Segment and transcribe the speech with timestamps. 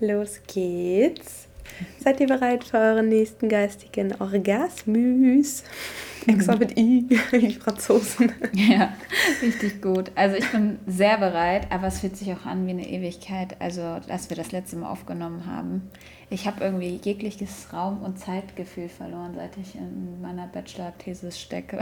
[0.00, 1.48] Los geht's.
[1.98, 5.64] Seid ihr bereit für euren nächsten geistigen Orgasmus?
[6.26, 8.32] Extra mit I, wie die Franzosen.
[8.52, 8.94] Ja,
[9.42, 10.10] richtig gut.
[10.14, 14.00] Also ich bin sehr bereit, aber es fühlt sich auch an wie eine Ewigkeit, also
[14.06, 15.90] dass wir das letzte Mal aufgenommen haben.
[16.30, 21.78] Ich habe irgendwie jegliches Raum- und Zeitgefühl verloren, seit ich in meiner Bachelor-Thesis stecke.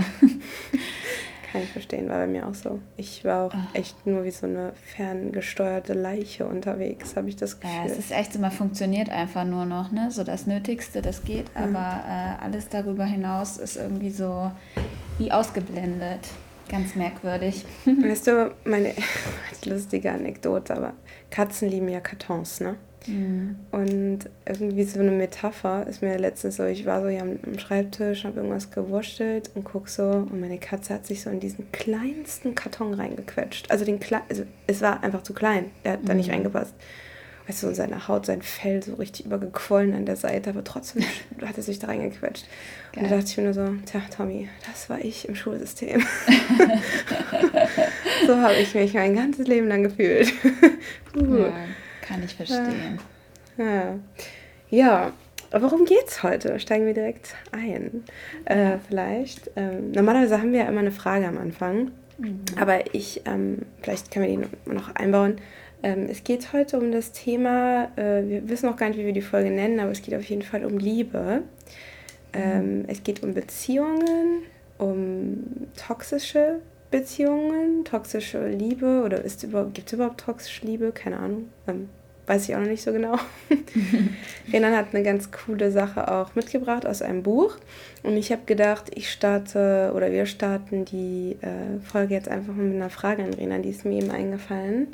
[1.52, 2.80] Kann ich verstehen, war bei mir auch so.
[2.96, 3.74] Ich war auch Ach.
[3.74, 7.76] echt nur wie so eine ferngesteuerte Leiche unterwegs, habe ich das Gefühl.
[7.76, 10.10] Ja, es ist echt man funktioniert einfach nur noch, ne?
[10.10, 11.76] So das Nötigste, das geht, mhm.
[11.76, 14.50] aber äh, alles darüber hinaus ist irgendwie so
[15.18, 16.20] wie ausgeblendet.
[16.70, 17.66] Ganz merkwürdig.
[17.84, 18.94] Weißt du, meine
[19.66, 20.94] lustige Anekdote, aber
[21.30, 22.76] Katzen lieben ja Kartons, ne?
[23.06, 23.56] Mhm.
[23.70, 27.58] Und irgendwie so eine Metapher ist mir letztens so, ich war so hier am, am
[27.58, 31.70] Schreibtisch, habe irgendwas gewurschtelt und guck so und meine Katze hat sich so in diesen
[31.72, 33.70] kleinsten Karton reingequetscht.
[33.70, 36.06] Also den also es war einfach zu klein, der hat mhm.
[36.06, 36.34] da nicht mhm.
[36.34, 36.74] reingepasst.
[37.48, 41.02] Weißt du, seine Haut, sein Fell so richtig übergequollen an der Seite, aber trotzdem
[41.44, 42.46] hat er sich da reingequetscht.
[42.92, 43.02] Geil.
[43.04, 46.00] Und da dachte ich mir nur so, tja, Tommy, das war ich im Schulsystem.
[48.26, 50.32] so habe ich mich mein ganzes Leben lang gefühlt.
[51.16, 51.36] uh.
[51.38, 51.52] ja.
[52.12, 52.98] Kann ich verstehen.
[53.56, 53.98] Ja.
[54.70, 55.12] ja.
[55.50, 56.58] Worum geht's heute?
[56.60, 58.04] Steigen wir direkt ein.
[58.46, 59.50] Äh, vielleicht.
[59.56, 61.90] Ähm, normalerweise haben wir ja immer eine Frage am Anfang.
[62.18, 62.40] Mhm.
[62.58, 65.36] Aber ich, ähm, vielleicht können wir die noch einbauen.
[65.82, 69.12] Ähm, es geht heute um das Thema, äh, wir wissen noch gar nicht, wie wir
[69.12, 71.42] die Folge nennen, aber es geht auf jeden Fall um Liebe.
[72.32, 72.84] Ähm, mhm.
[72.88, 74.42] Es geht um Beziehungen,
[74.78, 80.92] um toxische Beziehungen, toxische Liebe oder gibt es überhaupt toxische Liebe?
[80.92, 81.48] Keine Ahnung.
[81.66, 81.88] Ähm,
[82.26, 83.16] weiß ich auch noch nicht so genau.
[84.52, 87.56] Renan hat eine ganz coole Sache auch mitgebracht aus einem Buch.
[88.02, 92.74] Und ich habe gedacht, ich starte oder wir starten die äh, Folge jetzt einfach mit
[92.74, 94.88] einer Frage an Renan, die ist mir eben eingefallen.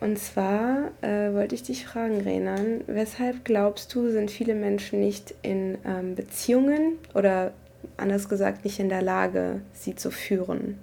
[0.00, 5.34] Und zwar äh, wollte ich dich fragen, Renan, weshalb glaubst du, sind viele Menschen nicht
[5.42, 7.52] in ähm, Beziehungen oder
[7.96, 10.78] anders gesagt nicht in der Lage, sie zu führen?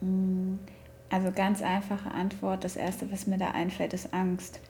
[0.00, 0.54] Mm,
[1.08, 2.64] also ganz einfache Antwort.
[2.64, 4.60] Das Erste, was mir da einfällt, ist Angst.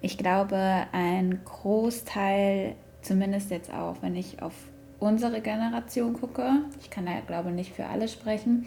[0.00, 4.54] Ich glaube, ein Großteil, zumindest jetzt auch, wenn ich auf
[4.98, 6.48] unsere Generation gucke,
[6.80, 8.66] ich kann da glaube nicht für alle sprechen,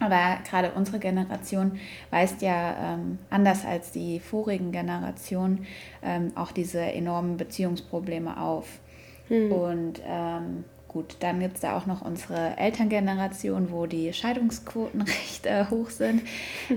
[0.00, 1.78] aber gerade unsere Generation
[2.10, 5.66] weist ja ähm, anders als die vorigen Generationen
[6.02, 8.80] ähm, auch diese enormen Beziehungsprobleme auf.
[9.28, 9.52] Hm.
[9.52, 15.46] Und ähm, Gut, dann gibt es da auch noch unsere Elterngeneration, wo die Scheidungsquoten recht
[15.46, 16.22] äh, hoch sind.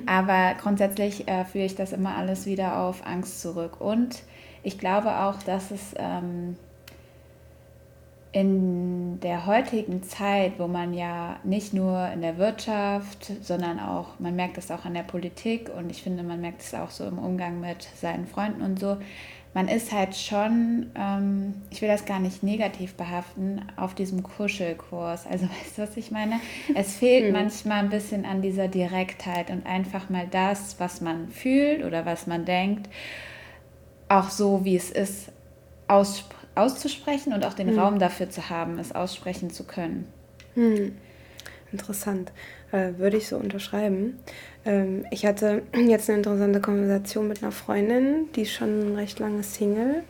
[0.06, 3.82] Aber grundsätzlich äh, führe ich das immer alles wieder auf Angst zurück.
[3.82, 4.24] Und
[4.64, 6.56] ich glaube auch, dass es ähm,
[8.32, 14.36] in der heutigen Zeit, wo man ja nicht nur in der Wirtschaft, sondern auch, man
[14.36, 17.18] merkt es auch an der Politik und ich finde, man merkt es auch so im
[17.18, 18.98] Umgang mit seinen Freunden und so,
[19.56, 25.26] man ist halt schon, ähm, ich will das gar nicht negativ behaften, auf diesem Kuschelkurs.
[25.26, 26.42] Also weißt du, was ich meine?
[26.76, 27.32] Es fehlt mhm.
[27.32, 32.28] manchmal ein bisschen an dieser Direktheit und einfach mal das, was man fühlt oder was
[32.28, 32.90] man denkt,
[34.10, 35.32] auch so, wie es ist,
[35.88, 37.80] auszusprechen und auch den mhm.
[37.80, 40.06] Raum dafür zu haben, es aussprechen zu können.
[40.56, 40.98] Mhm.
[41.72, 42.34] Interessant.
[42.74, 44.20] Äh, würde ich so unterschreiben.
[44.66, 49.44] Ähm, ich hatte jetzt eine interessante Konversation mit einer Freundin, die ist schon recht lange
[49.44, 50.04] Single.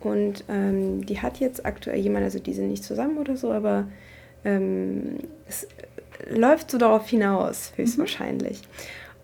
[0.00, 3.86] Und ähm, die hat jetzt aktuell jemanden, also die sind nicht zusammen oder so, aber
[4.44, 5.18] ähm,
[5.48, 5.68] es
[6.28, 8.62] läuft so darauf hinaus, höchstwahrscheinlich.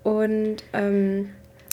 [0.04, 0.10] Mhm.
[0.10, 1.30] Und ähm,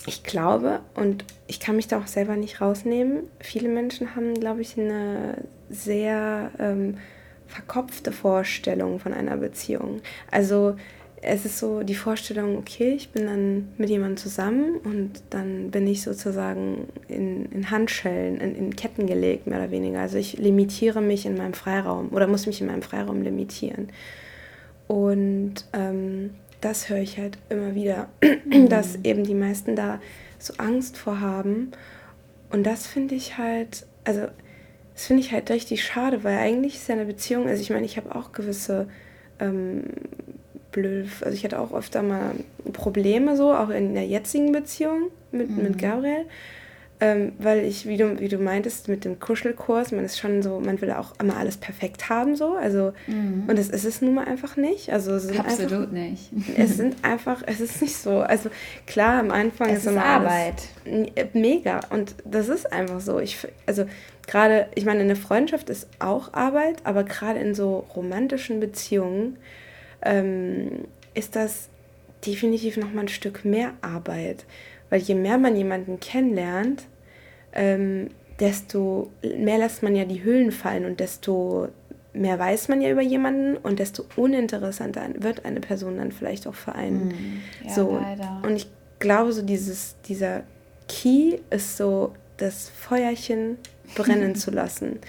[0.07, 4.61] ich glaube, und ich kann mich da auch selber nicht rausnehmen, viele Menschen haben, glaube
[4.61, 5.37] ich, eine
[5.69, 6.97] sehr ähm,
[7.47, 10.01] verkopfte Vorstellung von einer Beziehung.
[10.31, 10.75] Also
[11.27, 15.87] es ist so die Vorstellung, okay, ich bin dann mit jemandem zusammen und dann bin
[15.87, 20.01] ich sozusagen in, in Handschellen, in, in, Ketten gelegt, mehr oder weniger.
[20.01, 23.89] Also ich limitiere mich in meinem Freiraum oder muss mich in meinem Freiraum limitieren.
[24.87, 26.31] Und ähm,
[26.61, 28.09] das höre ich halt immer wieder,
[28.45, 28.69] mhm.
[28.69, 29.99] dass eben die meisten da
[30.37, 31.71] so Angst vor haben.
[32.51, 34.27] Und das finde ich halt, also
[34.93, 37.85] das finde ich halt richtig schade, weil eigentlich ist ja eine Beziehung, also ich meine,
[37.85, 38.87] ich habe auch gewisse
[39.39, 39.83] ähm,
[40.75, 42.31] blöd, also ich hatte auch öfter mal
[42.73, 45.63] Probleme so, auch in der jetzigen Beziehung mit, mhm.
[45.63, 46.25] mit Gabriel.
[47.01, 50.61] Ähm, weil ich, wie du, wie du meintest, mit dem Kuschelkurs, man ist schon so,
[50.61, 52.53] man will auch immer alles perfekt haben, so.
[52.53, 53.43] Also, mhm.
[53.49, 54.93] und das ist es nun mal einfach nicht.
[54.93, 56.31] Also, es Absolut einfach, nicht.
[56.57, 58.19] Es sind einfach, es ist nicht so.
[58.21, 58.49] Also
[58.87, 60.69] klar, am Anfang es ist immer Arbeit.
[60.85, 61.81] Alles mega.
[61.89, 63.19] Und das ist einfach so.
[63.19, 63.85] Ich, also
[64.25, 69.35] gerade, ich meine, eine Freundschaft ist auch Arbeit, aber gerade in so romantischen Beziehungen
[70.05, 71.69] ähm, ist das
[72.25, 74.45] definitiv noch mal ein Stück mehr Arbeit.
[74.89, 76.85] Weil je mehr man jemanden kennenlernt,
[77.53, 78.09] ähm,
[78.39, 81.69] desto mehr lässt man ja die Hüllen fallen und desto
[82.13, 86.55] mehr weiß man ja über jemanden und desto uninteressanter wird eine Person dann vielleicht auch
[86.55, 87.07] für einen.
[87.07, 87.97] Mm, ja, so.
[87.97, 88.41] Leider.
[88.43, 88.67] Und ich
[88.99, 90.43] glaube, so dieses, dieser
[90.87, 93.57] Key ist so, das Feuerchen
[93.95, 94.99] brennen zu lassen.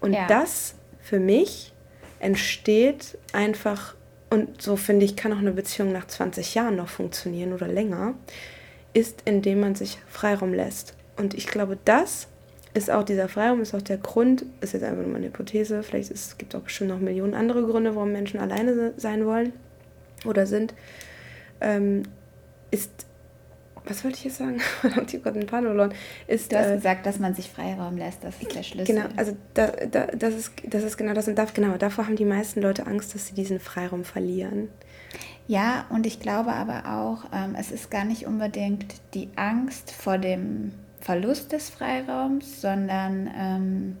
[0.00, 0.26] Und ja.
[0.26, 1.72] das für mich
[2.20, 3.94] entsteht einfach,
[4.30, 8.14] und so finde ich, kann auch eine Beziehung nach 20 Jahren noch funktionieren oder länger,
[8.92, 10.94] ist, indem man sich Freiraum lässt.
[11.16, 12.28] Und ich glaube, das
[12.74, 16.10] ist auch dieser Freiraum, ist auch der Grund, ist jetzt einfach nur eine Hypothese, vielleicht
[16.10, 19.52] ist, es gibt auch bestimmt noch Millionen andere Gründe, warum Menschen alleine sein wollen
[20.24, 20.74] oder sind,
[21.60, 22.02] ähm,
[22.70, 23.07] ist
[23.88, 24.60] was wollte ich jetzt sagen?
[24.80, 25.94] Verdammt, ich gerade einen verloren.
[26.26, 28.94] Ist, du hast äh, gesagt, dass man sich Freiraum lässt, das ist der Schlüssel.
[28.94, 31.28] Genau, also da, da, das, ist, das ist genau das.
[31.28, 34.68] Und darf, genau, davor haben die meisten Leute Angst, dass sie diesen Freiraum verlieren.
[35.46, 40.18] Ja, und ich glaube aber auch, ähm, es ist gar nicht unbedingt die Angst vor
[40.18, 43.96] dem Verlust des Freiraums, sondern ähm,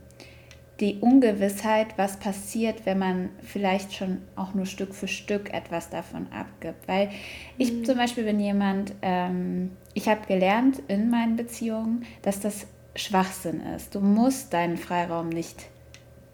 [0.80, 6.28] die Ungewissheit, was passiert, wenn man vielleicht schon auch nur Stück für Stück etwas davon
[6.32, 6.86] abgibt.
[6.86, 7.10] Weil
[7.56, 7.84] ich mhm.
[7.84, 13.94] zum Beispiel bin jemand, ähm, ich habe gelernt in meinen Beziehungen, dass das Schwachsinn ist.
[13.94, 15.66] Du musst deinen Freiraum nicht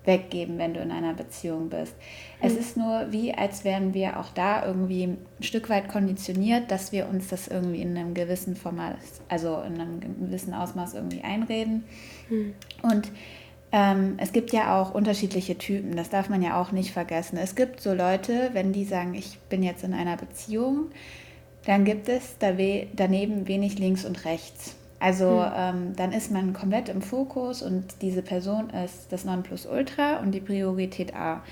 [0.04, 1.94] weggeben, wenn du in einer Beziehung bist.
[1.94, 2.46] Mhm.
[2.46, 6.92] Es ist nur wie, als wären wir auch da irgendwie ein Stück weit konditioniert, dass
[6.92, 8.96] wir uns das irgendwie in einem gewissen Format,
[9.28, 11.84] also in einem gewissen Ausmaß irgendwie einreden.
[12.28, 12.54] Mhm.
[12.82, 13.10] Und
[13.74, 17.36] ähm, es gibt ja auch unterschiedliche Typen, das darf man ja auch nicht vergessen.
[17.36, 20.92] Es gibt so Leute, wenn die sagen, ich bin jetzt in einer Beziehung,
[21.66, 24.76] dann gibt es daneben wenig links und rechts.
[25.00, 25.52] Also hm.
[25.56, 30.40] ähm, dann ist man komplett im Fokus und diese Person ist das Nonplusultra und die
[30.40, 31.42] Priorität A.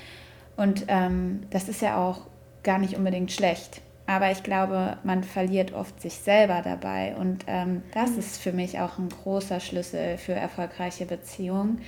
[0.55, 2.21] Und ähm, das ist ja auch
[2.63, 3.81] gar nicht unbedingt schlecht.
[4.05, 7.15] Aber ich glaube, man verliert oft sich selber dabei.
[7.15, 8.19] Und ähm, das mhm.
[8.19, 11.81] ist für mich auch ein großer Schlüssel für erfolgreiche Beziehungen,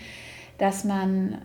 [0.57, 1.41] dass man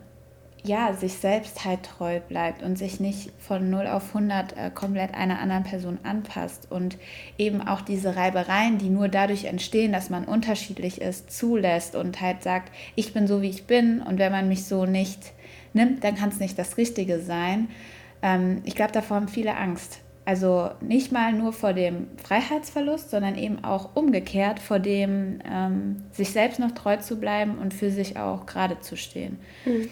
[0.63, 5.15] ja, sich selbst halt treu bleibt und sich nicht von 0 auf 100 äh, komplett
[5.15, 6.99] einer anderen Person anpasst und
[7.39, 12.43] eben auch diese Reibereien, die nur dadurch entstehen, dass man unterschiedlich ist, zulässt und halt
[12.43, 15.33] sagt, ich bin so, wie ich bin und wenn man mich so nicht
[15.73, 17.69] nimmt, dann kann es nicht das Richtige sein.
[18.23, 20.01] Ähm, ich glaube, davor haben viele Angst,
[20.31, 26.31] also nicht mal nur vor dem Freiheitsverlust, sondern eben auch umgekehrt vor dem, ähm, sich
[26.31, 29.41] selbst noch treu zu bleiben und für sich auch gerade zu stehen.
[29.65, 29.89] Hm.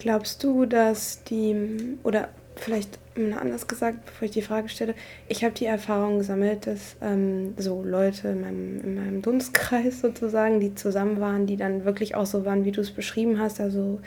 [0.00, 2.98] Glaubst du, dass die, oder vielleicht
[3.38, 4.96] anders gesagt, bevor ich die Frage stelle,
[5.28, 10.58] ich habe die Erfahrung gesammelt, dass ähm, so Leute in meinem, in meinem Dunstkreis sozusagen,
[10.58, 14.00] die zusammen waren, die dann wirklich auch so waren, wie du es beschrieben hast, also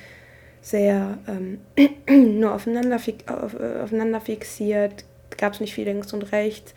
[0.61, 1.59] sehr ähm,
[2.41, 5.05] nur aufeinander, auf, äh, aufeinander fixiert,
[5.37, 6.73] gab es nicht viel links und rechts.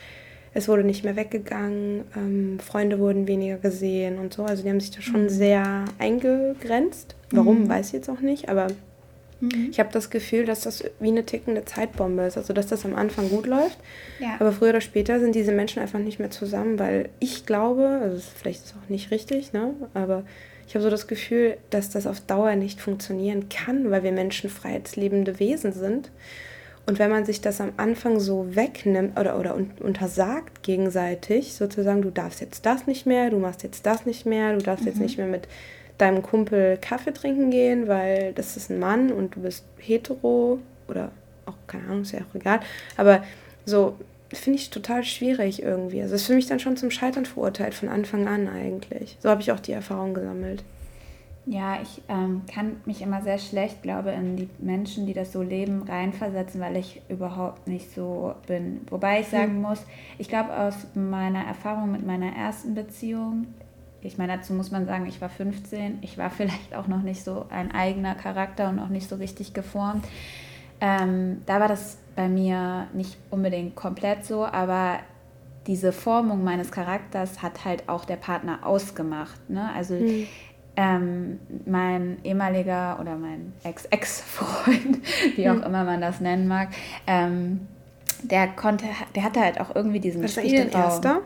[0.55, 4.45] Es wurde nicht mehr weggegangen, ähm, Freunde wurden weniger gesehen und so.
[4.45, 5.29] Also die haben sich da schon mhm.
[5.29, 7.15] sehr eingegrenzt.
[7.31, 7.69] Warum, mhm.
[7.69, 8.69] weiß ich jetzt auch nicht, aber
[9.41, 9.69] mhm.
[9.71, 12.39] ich habe das Gefühl, dass das wie eine tickende Zeitbombe ist.
[12.39, 13.79] Also dass das am Anfang gut läuft,
[14.19, 14.37] ja.
[14.39, 18.23] aber früher oder später sind diese Menschen einfach nicht mehr zusammen, weil ich glaube, also
[18.37, 19.75] vielleicht ist es auch nicht richtig, ne?
[19.93, 20.25] aber
[20.67, 24.51] ich habe so das Gefühl, dass das auf Dauer nicht funktionieren kann, weil wir Menschen
[24.51, 26.11] freiheitslebende Wesen sind
[26.89, 32.11] und wenn man sich das am Anfang so wegnimmt oder, oder untersagt gegenseitig, sozusagen, du
[32.11, 34.93] darfst jetzt das nicht mehr, du machst jetzt das nicht mehr, du darfst mhm.
[34.93, 35.49] jetzt nicht mehr mit
[35.99, 41.11] deinem Kumpel Kaffee trinken gehen, weil das ist ein Mann und du bist hetero oder
[41.45, 42.61] auch, keine Ahnung, ist ja auch egal.
[42.97, 43.23] Aber
[43.67, 43.95] so
[44.33, 46.01] finde ich total schwierig irgendwie.
[46.01, 49.19] Also das ist für mich dann schon zum Scheitern verurteilt von Anfang an eigentlich.
[49.21, 50.65] So habe ich auch die Erfahrung gesammelt.
[51.51, 55.41] Ja, ich ähm, kann mich immer sehr schlecht, glaube in die Menschen, die das so
[55.41, 58.83] leben, reinversetzen, weil ich überhaupt nicht so bin.
[58.91, 59.63] Wobei ich sagen hm.
[59.63, 59.87] muss,
[60.19, 63.47] ich glaube aus meiner Erfahrung mit meiner ersten Beziehung,
[64.03, 67.25] ich meine, dazu muss man sagen, ich war 15, ich war vielleicht auch noch nicht
[67.25, 70.05] so ein eigener Charakter und noch nicht so richtig geformt.
[70.83, 74.99] Ähm, da war das bei mir nicht unbedingt komplett so, aber
[75.67, 79.51] diese Formung meines Charakters hat halt auch der Partner ausgemacht.
[79.51, 79.71] Ne?
[79.75, 80.27] Also mhm
[80.79, 85.01] ähm, mein ehemaliger oder mein Ex-Ex-Freund,
[85.37, 85.65] wie auch mhm.
[85.65, 86.69] immer man das nennen mag,
[87.09, 87.67] ähm,
[88.23, 88.85] der konnte,
[89.17, 90.71] der hatte halt auch irgendwie diesen Was Spielraum.
[90.71, 91.21] Erster?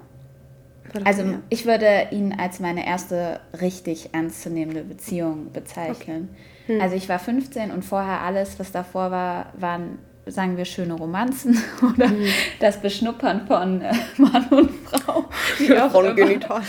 [1.05, 1.39] Also ja.
[1.51, 6.31] ich würde ihn als meine erste richtig ernstzunehmende Beziehung bezeichnen.
[6.65, 6.75] Okay.
[6.75, 6.81] Hm.
[6.81, 11.63] Also ich war 15 und vorher alles, was davor war, waren sagen wir, schöne Romanzen
[11.95, 12.27] oder mhm.
[12.61, 15.25] das Beschnuppern von äh, Mann und Frau.
[15.91, 16.63] von Genital.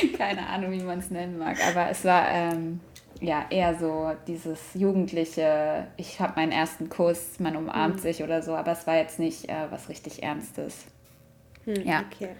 [0.16, 2.80] Keine Ahnung, wie man es nennen mag, aber es war ähm,
[3.20, 8.00] ja eher so dieses jugendliche, ich habe meinen ersten Kuss, man umarmt mhm.
[8.00, 10.84] sich oder so, aber es war jetzt nicht äh, was richtig Ernstes.
[11.66, 12.04] Mhm, ja.
[12.12, 12.30] Okay.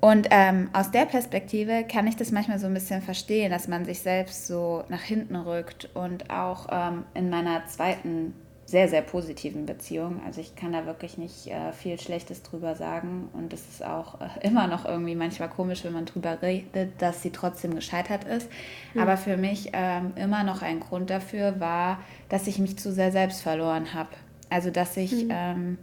[0.00, 3.84] Und ähm, aus der Perspektive kann ich das manchmal so ein bisschen verstehen, dass man
[3.84, 8.34] sich selbst so nach hinten rückt und auch ähm, in meiner zweiten
[8.72, 10.22] sehr, sehr positiven Beziehung.
[10.24, 13.28] Also ich kann da wirklich nicht äh, viel Schlechtes drüber sagen.
[13.34, 17.20] Und es ist auch äh, immer noch irgendwie manchmal komisch, wenn man drüber redet, dass
[17.20, 18.48] sie trotzdem gescheitert ist.
[18.94, 19.02] Mhm.
[19.02, 21.98] Aber für mich ähm, immer noch ein Grund dafür war,
[22.30, 24.08] dass ich mich zu sehr selbst verloren habe.
[24.48, 25.30] Also dass ich mhm.
[25.30, 25.78] ähm,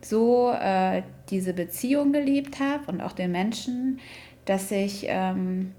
[0.00, 4.00] so äh, diese Beziehung geliebt habe und auch den Menschen,
[4.46, 5.74] dass ich ähm,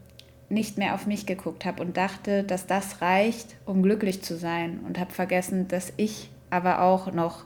[0.50, 4.82] nicht mehr auf mich geguckt habe und dachte, dass das reicht, um glücklich zu sein
[4.86, 7.46] und habe vergessen, dass ich aber auch noch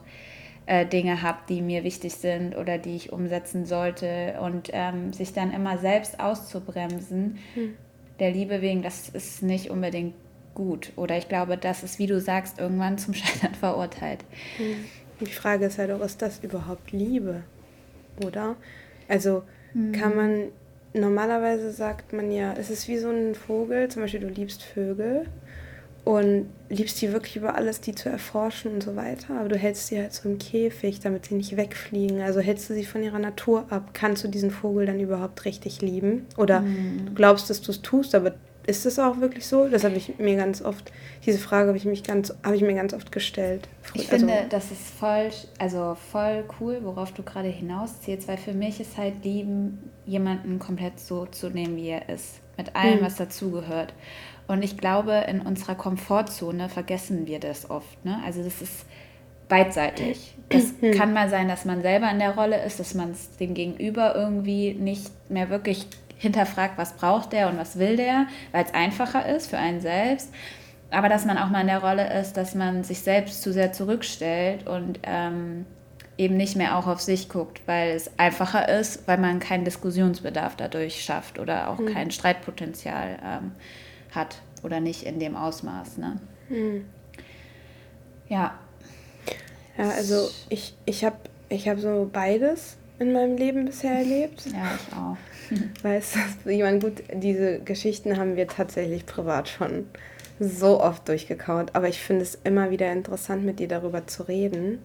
[0.66, 5.32] äh, Dinge habe, die mir wichtig sind oder die ich umsetzen sollte und ähm, sich
[5.32, 7.74] dann immer selbst auszubremsen, hm.
[8.20, 10.14] der Liebe wegen, das ist nicht unbedingt
[10.54, 10.92] gut.
[10.94, 14.20] Oder ich glaube, das ist, wie du sagst, irgendwann zum Scheitern verurteilt.
[14.58, 14.84] Hm.
[15.20, 17.42] Die Frage ist halt auch, ist das überhaupt Liebe?
[18.24, 18.54] Oder?
[19.08, 19.90] Also hm.
[19.90, 20.44] kann man,
[20.94, 25.26] normalerweise sagt man ja, es ist wie so ein Vogel, zum Beispiel du liebst Vögel
[26.04, 29.38] und liebst die wirklich über alles, die zu erforschen und so weiter.
[29.38, 32.20] Aber du hältst sie halt so im Käfig, damit sie nicht wegfliegen.
[32.22, 33.90] Also hältst du sie von ihrer Natur ab.
[33.92, 36.26] Kannst du diesen Vogel dann überhaupt richtig lieben?
[36.36, 37.06] Oder mhm.
[37.06, 38.34] du glaubst, dass du es tust, aber
[38.66, 39.68] ist es auch wirklich so?
[39.68, 40.92] Das habe ich mir ganz oft,
[41.26, 43.68] diese Frage habe ich, mich ganz, habe ich mir ganz oft gestellt.
[43.94, 48.52] Ich also, finde, das ist voll, also voll cool, worauf du gerade hinausziehst, weil für
[48.52, 52.40] mich ist halt lieben, jemanden komplett so zu nehmen, wie er ist.
[52.56, 53.04] Mit allem, mhm.
[53.04, 53.94] was dazugehört.
[54.50, 58.04] Und ich glaube, in unserer Komfortzone vergessen wir das oft.
[58.04, 58.20] Ne?
[58.26, 58.84] Also das ist
[59.48, 60.34] beidseitig.
[60.48, 60.90] Das mhm.
[60.90, 64.16] kann mal sein, dass man selber in der Rolle ist, dass man es dem Gegenüber
[64.16, 69.24] irgendwie nicht mehr wirklich hinterfragt, was braucht der und was will der, weil es einfacher
[69.24, 70.34] ist für einen selbst.
[70.90, 73.72] Aber dass man auch mal in der Rolle ist, dass man sich selbst zu sehr
[73.72, 75.64] zurückstellt und ähm,
[76.18, 80.56] eben nicht mehr auch auf sich guckt, weil es einfacher ist, weil man keinen Diskussionsbedarf
[80.56, 81.94] dadurch schafft oder auch mhm.
[81.94, 83.16] kein Streitpotenzial.
[83.24, 83.52] Ähm,
[84.12, 85.98] hat oder nicht in dem Ausmaß.
[85.98, 86.20] Ne?
[86.48, 86.84] Hm.
[88.28, 88.58] Ja.
[89.78, 91.16] Ja, also ich, ich habe
[91.48, 94.44] ich hab so beides in meinem Leben bisher erlebt.
[94.46, 95.16] Ja, ich auch.
[95.82, 99.86] Weißt du, ich meine, gut, diese Geschichten haben wir tatsächlich privat schon
[100.38, 104.78] so oft durchgekaut, aber ich finde es immer wieder interessant, mit dir darüber zu reden,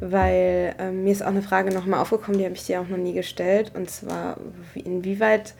[0.00, 2.96] weil äh, mir ist auch eine Frage nochmal aufgekommen, die habe ich dir auch noch
[2.96, 4.38] nie gestellt, und zwar,
[4.74, 5.54] inwieweit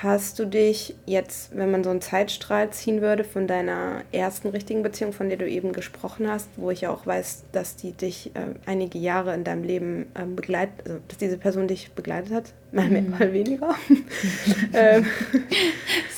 [0.00, 4.82] Hast du dich jetzt, wenn man so einen Zeitstrahl ziehen würde von deiner ersten richtigen
[4.82, 8.54] Beziehung, von der du eben gesprochen hast, wo ich auch weiß, dass die dich äh,
[8.64, 12.88] einige Jahre in deinem Leben äh, begleitet, also dass diese Person dich begleitet hat, mal
[12.88, 13.74] mehr, mal weniger.
[14.72, 15.04] ähm,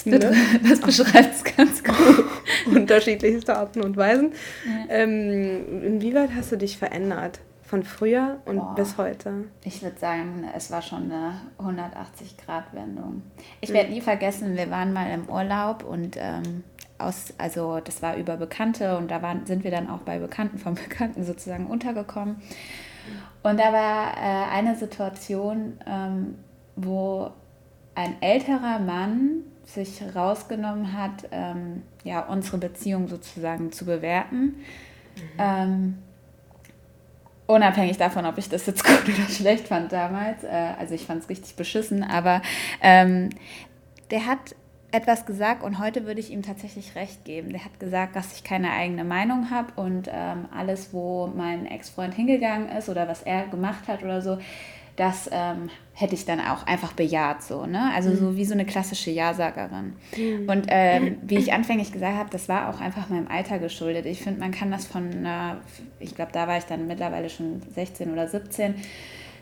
[0.05, 0.37] das, ne?
[0.69, 2.25] das beschreibt es ganz gut.
[2.67, 4.35] Unterschiedlichste Arten und Weisen.
[4.67, 4.95] Ja.
[4.95, 7.41] Ähm, inwieweit hast du dich verändert?
[7.67, 8.75] Von früher und Boah.
[8.75, 9.45] bis heute?
[9.65, 13.23] Ich würde sagen, es war schon eine 180-Grad-Wendung.
[13.61, 16.63] Ich werde nie vergessen, wir waren mal im Urlaub und ähm,
[16.99, 20.59] aus, also das war über Bekannte und da waren, sind wir dann auch bei Bekannten
[20.59, 22.37] von Bekannten sozusagen untergekommen.
[23.43, 26.37] Und da war äh, eine Situation, ähm,
[26.77, 27.31] wo
[27.95, 34.37] ein älterer Mann sich rausgenommen hat, ähm, ja, unsere Beziehung sozusagen zu bewerten.
[34.37, 35.23] Mhm.
[35.39, 35.99] Ähm,
[37.47, 41.23] unabhängig davon, ob ich das jetzt gut oder schlecht fand damals, äh, also ich fand
[41.23, 42.43] es richtig beschissen, aber
[42.81, 43.31] ähm,
[44.11, 44.55] der hat
[44.95, 47.51] etwas gesagt und heute würde ich ihm tatsächlich recht geben.
[47.51, 52.15] Der hat gesagt, dass ich keine eigene Meinung habe und ähm, alles, wo mein Ex-Freund
[52.15, 54.39] hingegangen ist oder was er gemacht hat oder so,
[54.97, 57.93] das ähm, hätte ich dann auch einfach bejaht, so, ne?
[57.95, 58.17] Also mhm.
[58.17, 59.95] so wie so eine klassische Ja-Sagerin.
[60.17, 60.49] Mhm.
[60.49, 64.07] Und ähm, wie ich anfänglich gesagt habe, das war auch einfach meinem Alter geschuldet.
[64.07, 65.59] Ich finde, man kann das von einer,
[65.99, 68.75] ich glaube, da war ich dann mittlerweile schon 16 oder 17,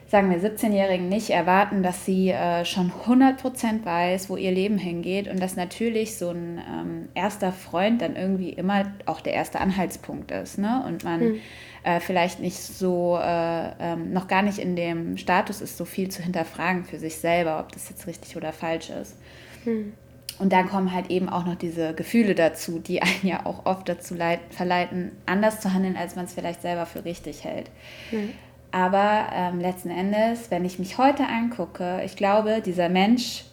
[0.08, 5.28] sagen wir 17-Jährigen nicht erwarten, dass sie äh, schon 100% weiß, wo ihr Leben hingeht
[5.28, 10.30] und dass natürlich so ein ähm, erster Freund dann irgendwie immer auch der erste Anhaltspunkt
[10.30, 10.82] ist, ne?
[10.86, 11.40] Und man mhm
[11.84, 16.10] äh, vielleicht nicht so, äh, ähm, noch gar nicht in dem Status ist, so viel
[16.10, 19.16] zu hinterfragen für sich selber, ob das jetzt richtig oder falsch ist.
[19.64, 19.92] Hm.
[20.38, 23.88] Und dann kommen halt eben auch noch diese Gefühle dazu, die einen ja auch oft
[23.88, 24.16] dazu
[24.50, 27.70] verleiten, anders zu handeln, als man es vielleicht selber für richtig hält.
[28.10, 28.30] Hm.
[28.70, 33.44] Aber ähm, letzten Endes, wenn ich mich heute angucke, ich glaube, dieser Mensch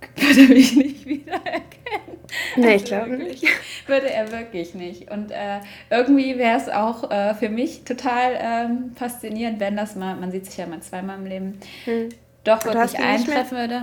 [0.16, 2.18] würde mich nicht wiedererkennen.
[2.56, 3.44] Nee, also ich glaube nicht.
[3.86, 5.10] Würde er wirklich nicht.
[5.10, 10.14] Und äh, irgendwie wäre es auch äh, für mich total ähm, faszinierend, wenn das mal,
[10.16, 12.10] man sieht sich ja mal zweimal im Leben, hm.
[12.44, 13.82] doch wirklich eintreffen würde.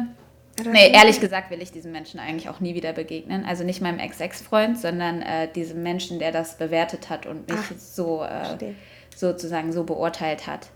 [0.63, 3.45] Nee, ehrlich gesagt will ich diesem Menschen eigentlich auch nie wieder begegnen.
[3.45, 7.77] Also nicht meinem Ex-Ex-Freund, sondern äh, diesem Menschen, der das bewertet hat und mich Ach,
[7.77, 8.74] so äh,
[9.15, 10.69] sozusagen so beurteilt hat.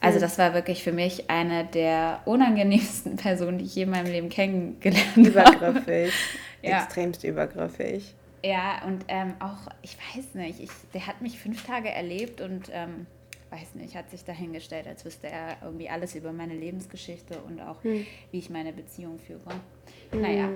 [0.00, 4.06] Also das war wirklich für mich eine der unangenehmsten Personen, die ich je in meinem
[4.06, 5.28] Leben kennengelernt habe.
[5.28, 6.12] Übergriffig.
[6.62, 6.82] ja.
[6.82, 8.14] Extremst übergriffig.
[8.44, 12.70] Ja, und ähm, auch, ich weiß nicht, ich, der hat mich fünf Tage erlebt und
[12.72, 13.06] ähm,
[13.50, 17.82] weiß nicht, hat sich dahingestellt, als wüsste er irgendwie alles über meine Lebensgeschichte und auch,
[17.82, 18.06] hm.
[18.30, 19.50] wie ich meine Beziehung führe.
[20.10, 20.20] Hm.
[20.20, 20.48] Naja,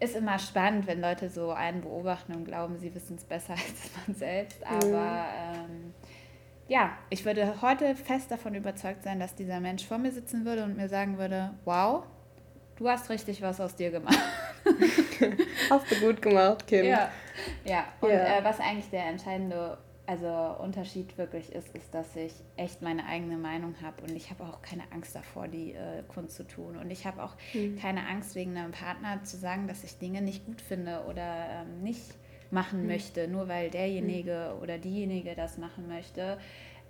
[0.00, 3.90] ist immer spannend, wenn Leute so einen beobachten und glauben, sie wissen es besser als
[4.06, 4.60] man selbst.
[4.68, 4.76] Hm.
[4.76, 5.85] Aber ähm,
[6.68, 10.64] ja, ich würde heute fest davon überzeugt sein, dass dieser Mensch vor mir sitzen würde
[10.64, 12.04] und mir sagen würde, wow,
[12.76, 14.18] du hast richtig was aus dir gemacht.
[15.70, 16.84] hast du gut gemacht, Kim.
[16.84, 17.10] Ja,
[17.64, 17.84] ja.
[18.00, 18.38] und ja.
[18.38, 23.36] Äh, was eigentlich der entscheidende also Unterschied wirklich ist, ist, dass ich echt meine eigene
[23.36, 26.76] Meinung habe und ich habe auch keine Angst davor, die äh, Kunst zu tun.
[26.76, 27.76] Und ich habe auch mhm.
[27.78, 31.82] keine Angst, wegen einem Partner zu sagen, dass ich Dinge nicht gut finde oder ähm,
[31.82, 32.14] nicht
[32.50, 32.88] machen mhm.
[32.88, 34.62] möchte, nur weil derjenige mhm.
[34.62, 36.38] oder diejenige das machen möchte.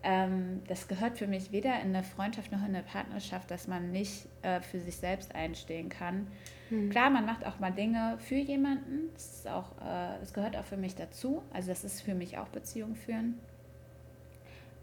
[0.03, 3.91] Ähm, das gehört für mich weder in eine Freundschaft noch in eine Partnerschaft, dass man
[3.91, 6.29] nicht äh, für sich selbst einstehen kann.
[6.71, 6.91] Mhm.
[6.91, 9.11] Klar, man macht auch mal Dinge für jemanden.
[9.15, 11.43] Das, ist auch, äh, das gehört auch für mich dazu.
[11.53, 13.41] Also das ist für mich auch Beziehung führen.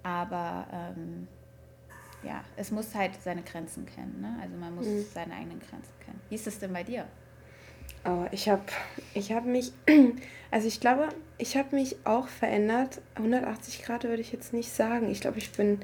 [0.02, 1.28] Aber ähm,
[2.24, 4.20] ja, es muss halt seine Grenzen kennen.
[4.22, 4.38] Ne?
[4.42, 5.06] Also man muss mhm.
[5.14, 6.20] seine eigenen Grenzen kennen.
[6.30, 7.06] Wie ist es denn bei dir?
[8.06, 8.64] Oh, ich habe
[9.14, 9.72] ich hab mich,
[10.52, 13.02] also ich glaube, ich habe mich auch verändert.
[13.16, 15.10] 180 Grad würde ich jetzt nicht sagen.
[15.10, 15.80] Ich glaube, ich bin,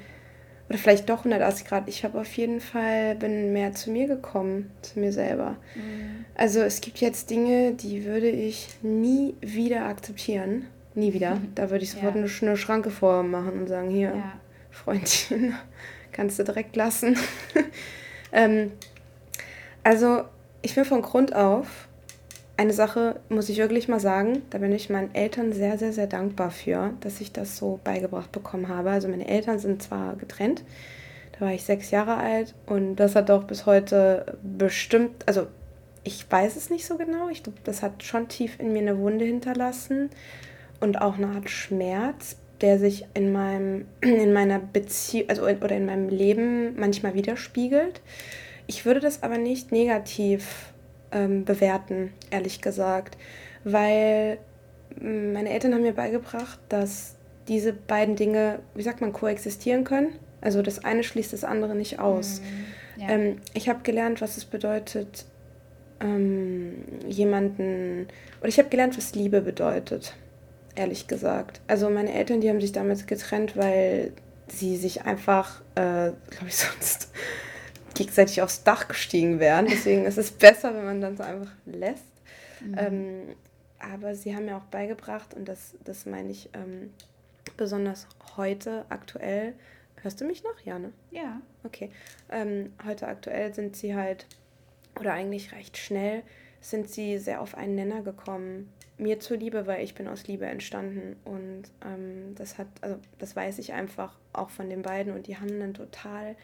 [0.68, 1.88] oder vielleicht doch 180 Grad.
[1.88, 5.56] Ich habe auf jeden Fall, bin mehr zu mir gekommen, zu mir selber.
[5.76, 6.26] Mhm.
[6.36, 10.68] Also es gibt jetzt Dinge, die würde ich nie wieder akzeptieren.
[10.96, 11.36] Nie wieder.
[11.36, 11.52] Mhm.
[11.56, 12.22] Da würde ich sofort ja.
[12.22, 14.40] eine, eine Schranke vormachen und sagen, hier, ja.
[14.72, 15.56] Freundchen,
[16.12, 17.18] kannst du direkt lassen.
[18.34, 18.74] ähm,
[19.84, 20.24] also
[20.62, 21.89] ich bin von Grund auf
[22.60, 26.08] eine Sache muss ich wirklich mal sagen, da bin ich meinen Eltern sehr, sehr, sehr
[26.08, 28.90] dankbar für, dass ich das so beigebracht bekommen habe.
[28.90, 30.66] Also meine Eltern sind zwar getrennt,
[31.32, 35.48] da war ich sechs Jahre alt und das hat auch bis heute bestimmt, also
[36.04, 38.98] ich weiß es nicht so genau, ich glaube, das hat schon tief in mir eine
[38.98, 40.10] Wunde hinterlassen
[40.82, 45.78] und auch eine Art Schmerz, der sich in meinem, in meiner Beziehung, also in, oder
[45.78, 48.02] in meinem Leben manchmal widerspiegelt.
[48.68, 50.74] Ich würde das aber nicht negativ
[51.12, 53.18] ähm, bewerten, ehrlich gesagt.
[53.64, 54.38] Weil
[55.00, 57.16] mm, meine Eltern haben mir beigebracht, dass
[57.48, 60.14] diese beiden Dinge, wie sagt man, koexistieren können.
[60.42, 62.42] Also das eine schließt das andere nicht aus.
[62.42, 63.10] Mhm, ja.
[63.10, 65.26] ähm, ich habe gelernt, was es bedeutet,
[66.00, 66.76] ähm,
[67.08, 68.08] jemanden,
[68.40, 70.16] oder ich habe gelernt, was Liebe bedeutet,
[70.76, 71.60] ehrlich gesagt.
[71.68, 74.14] Also meine Eltern, die haben sich damals getrennt, weil
[74.48, 77.12] sie sich einfach, äh, glaube ich, sonst
[77.94, 79.68] gegenseitig aufs Dach gestiegen wären.
[79.68, 82.06] Deswegen ist es besser, wenn man dann so einfach lässt.
[82.62, 82.76] Mhm.
[82.78, 83.36] Ähm,
[83.80, 86.92] aber sie haben mir auch beigebracht, und das, das meine ich ähm,
[87.58, 89.54] besonders heute aktuell.
[90.02, 90.60] Hörst du mich noch?
[90.66, 90.92] Ja, ne?
[91.12, 91.42] Ja.
[91.64, 91.90] Okay.
[92.30, 94.28] Ähm, heute aktuell sind sie halt,
[95.00, 96.24] oder eigentlich recht schnell,
[96.62, 98.72] sind sie sehr auf einen Nenner gekommen.
[98.98, 101.16] Mir zuliebe, weil ich bin aus Liebe entstanden.
[101.24, 105.14] Und ähm, das hat, also das weiß ich einfach auch von den beiden.
[105.14, 106.36] Und die haben einen total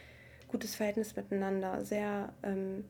[0.55, 1.83] gutes Verhältnis miteinander.
[1.83, 2.85] Sehr ähm,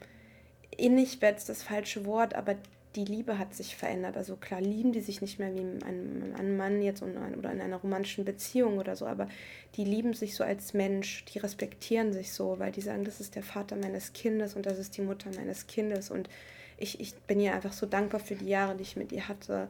[0.78, 2.56] innig wäre jetzt das falsche Wort, aber
[2.96, 4.18] die Liebe hat sich verändert.
[4.18, 7.78] Also klar lieben die sich nicht mehr wie ein, ein Mann jetzt oder in einer
[7.78, 9.28] romantischen Beziehung oder so, aber
[9.76, 13.34] die lieben sich so als Mensch, die respektieren sich so, weil die sagen, das ist
[13.34, 16.30] der Vater meines Kindes und das ist die Mutter meines Kindes und
[16.78, 19.68] ich, ich bin ihr einfach so dankbar für die Jahre, die ich mit ihr hatte.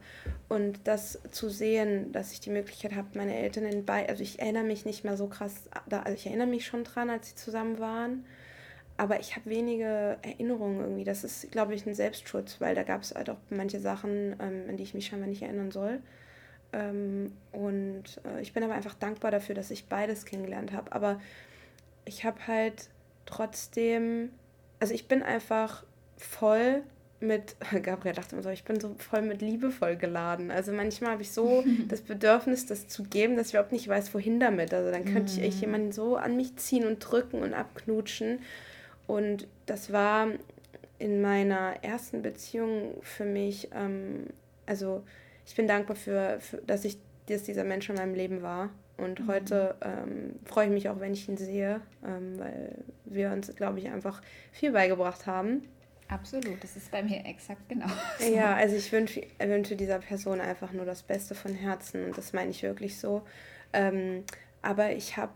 [0.48, 4.40] Und das zu sehen, dass ich die Möglichkeit habe, meine Eltern in bei, also ich
[4.40, 5.54] erinnere mich nicht mehr so krass,
[5.88, 8.24] da, also ich erinnere mich schon dran, als sie zusammen waren,
[8.96, 11.04] aber ich habe wenige Erinnerungen irgendwie.
[11.04, 14.64] Das ist, glaube ich, ein Selbstschutz, weil da gab es halt auch manche Sachen, ähm,
[14.68, 16.00] an die ich mich scheinbar nicht erinnern soll.
[16.72, 20.92] Ähm, und äh, ich bin aber einfach dankbar dafür, dass ich beides kennengelernt habe.
[20.92, 21.20] Aber
[22.04, 22.88] ich habe halt
[23.26, 24.30] trotzdem,
[24.80, 25.84] also ich bin einfach
[26.16, 26.82] voll
[27.20, 30.50] mit, Gabriel dachte immer so, ich bin so voll mit Liebe voll geladen.
[30.50, 34.12] Also manchmal habe ich so das Bedürfnis, das zu geben, dass ich überhaupt nicht weiß,
[34.14, 34.72] wohin damit.
[34.72, 35.64] Also dann könnte ich echt mm.
[35.64, 38.40] jemanden so an mich ziehen und drücken und abknutschen.
[39.06, 40.28] Und das war
[40.98, 44.26] in meiner ersten Beziehung für mich, ähm,
[44.64, 45.02] also
[45.46, 46.98] ich bin dankbar für, für, dass ich,
[47.28, 48.70] dass dieser Mensch in meinem Leben war.
[48.96, 49.28] Und mhm.
[49.28, 53.78] heute ähm, freue ich mich auch, wenn ich ihn sehe, ähm, weil wir uns, glaube
[53.78, 55.62] ich, einfach viel beigebracht haben.
[56.08, 57.86] Absolut, das ist bei mir exakt genau.
[58.32, 62.32] Ja, also ich wünsche, wünsche dieser Person einfach nur das Beste von Herzen und das
[62.32, 63.22] meine ich wirklich so.
[63.72, 64.24] Ähm,
[64.62, 65.32] aber ich habe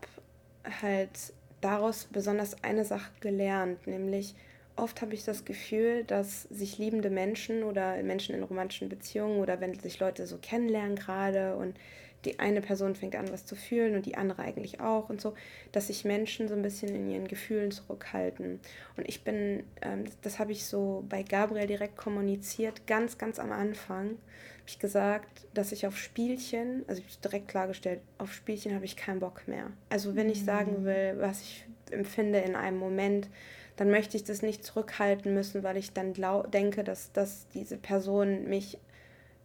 [0.83, 4.35] halt daraus besonders eine Sache gelernt, nämlich
[4.76, 9.61] oft habe ich das Gefühl, dass sich liebende Menschen oder Menschen in romantischen Beziehungen oder
[9.61, 11.76] wenn sich Leute so kennenlernen gerade und
[12.24, 15.35] die eine Person fängt an, was zu fühlen und die andere eigentlich auch und so,
[15.72, 18.61] dass sich Menschen so ein bisschen in ihren Gefühlen zurückhalten.
[18.96, 23.52] Und ich bin, ähm, das habe ich so bei Gabriel direkt kommuniziert, ganz, ganz am
[23.52, 24.18] Anfang
[24.61, 28.85] habe ich gesagt, dass ich auf Spielchen, also ich habe direkt klargestellt, auf Spielchen habe
[28.85, 29.66] ich keinen Bock mehr.
[29.88, 30.85] Also wenn ich sagen mhm.
[30.85, 33.28] will, was ich empfinde in einem Moment,
[33.76, 36.12] dann möchte ich das nicht zurückhalten müssen, weil ich dann
[36.52, 38.78] denke, dass, dass diese Person mich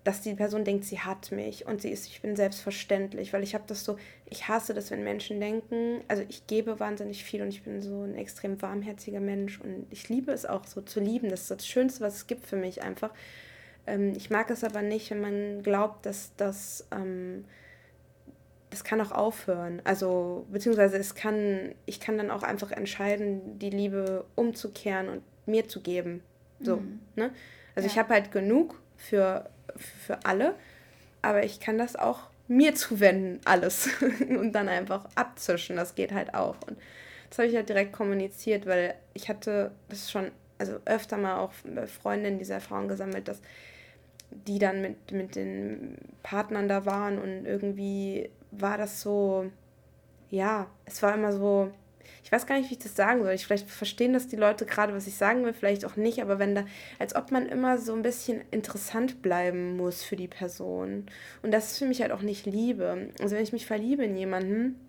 [0.06, 3.56] dass die Person denkt, sie hat mich und sie ist, ich bin selbstverständlich, weil ich
[3.56, 3.98] habe das so,
[4.30, 8.04] ich hasse das, wenn Menschen denken, also ich gebe wahnsinnig viel und ich bin so
[8.04, 11.68] ein extrem warmherziger Mensch und ich liebe es auch so zu lieben, das ist das
[11.68, 13.10] Schönste, was es gibt für mich einfach.
[13.88, 17.46] Ähm, ich mag es aber nicht, wenn man glaubt, dass das, ähm,
[18.70, 23.72] das kann auch aufhören, also beziehungsweise es kann, ich kann dann auch einfach entscheiden, die
[23.72, 26.22] Liebe umzukehren und mir zu geben,
[26.60, 27.00] so, mhm.
[27.16, 27.32] ne?
[27.74, 27.92] Also ja.
[27.92, 30.56] ich habe halt genug für für alle,
[31.22, 33.90] aber ich kann das auch mir zuwenden, alles.
[34.30, 36.56] und dann einfach abzischen, das geht halt auch.
[36.68, 36.78] Und
[37.30, 41.52] das habe ich halt direkt kommuniziert, weil ich hatte das schon, also öfter mal auch
[41.64, 43.42] bei Freundinnen dieser Frauen gesammelt, dass
[44.32, 49.52] die dann mit, mit den Partnern da waren und irgendwie war das so,
[50.30, 51.72] ja, es war immer so,
[52.24, 53.34] ich weiß gar nicht, wie ich das sagen soll.
[53.34, 56.40] Ich, vielleicht verstehen das die Leute gerade, was ich sagen will, vielleicht auch nicht, aber
[56.40, 56.66] wenn da,
[57.00, 61.06] als ob man immer so ein bisschen interessant bleiben muss für die Person.
[61.42, 63.10] Und das ist für mich halt auch nicht Liebe.
[63.22, 64.80] Also wenn ich mich verliebe in jemanden,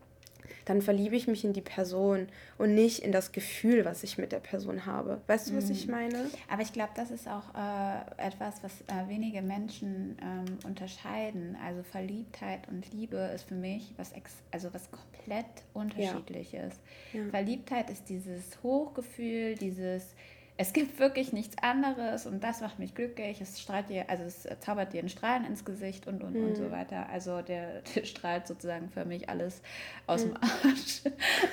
[0.64, 2.28] dann verliebe ich mich in die Person
[2.58, 5.20] und nicht in das Gefühl, was ich mit der Person habe.
[5.26, 5.92] Weißt du, was ich mhm.
[5.92, 6.30] meine?
[6.48, 11.56] Aber ich glaube, das ist auch äh, etwas, was äh, wenige Menschen ähm, unterscheiden.
[11.64, 16.74] Also Verliebtheit und Liebe ist für mich was, ex also was komplett unterschiedliches.
[17.12, 17.20] Ja.
[17.20, 17.28] Ja.
[17.30, 20.14] Verliebtheit ist dieses Hochgefühl, dieses
[20.58, 23.40] es gibt wirklich nichts anderes und das macht mich glücklich.
[23.40, 26.48] Es strahlt dir, also es zaubert dir einen Strahlen ins Gesicht und und, mhm.
[26.48, 26.70] und so mhm.
[26.70, 27.08] weiter.
[27.10, 29.60] Also der, der, strahlt sozusagen für mich alles
[30.06, 30.28] aus mhm.
[30.28, 31.02] dem Arsch.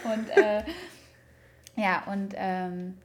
[0.15, 0.63] Und äh,
[1.75, 2.99] ja, und ähm,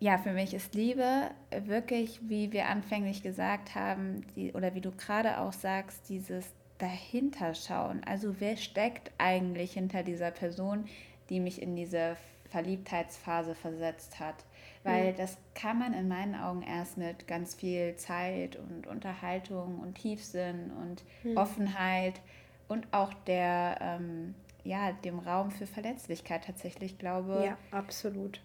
[0.00, 1.30] ja, für mich ist Liebe
[1.66, 6.46] wirklich, wie wir anfänglich gesagt haben, die, oder wie du gerade auch sagst, dieses
[6.78, 8.02] Dahinterschauen.
[8.04, 10.86] Also wer steckt eigentlich hinter dieser Person,
[11.28, 12.16] die mich in diese
[12.50, 14.44] Verliebtheitsphase versetzt hat?
[14.88, 15.16] weil mhm.
[15.16, 20.70] das kann man in meinen Augen erst mit ganz viel Zeit und Unterhaltung und Tiefsinn
[20.72, 21.36] und mhm.
[21.36, 22.20] Offenheit
[22.68, 24.34] und auch der, ähm,
[24.64, 28.40] ja, dem Raum für Verletzlichkeit tatsächlich, glaube Ja, absolut.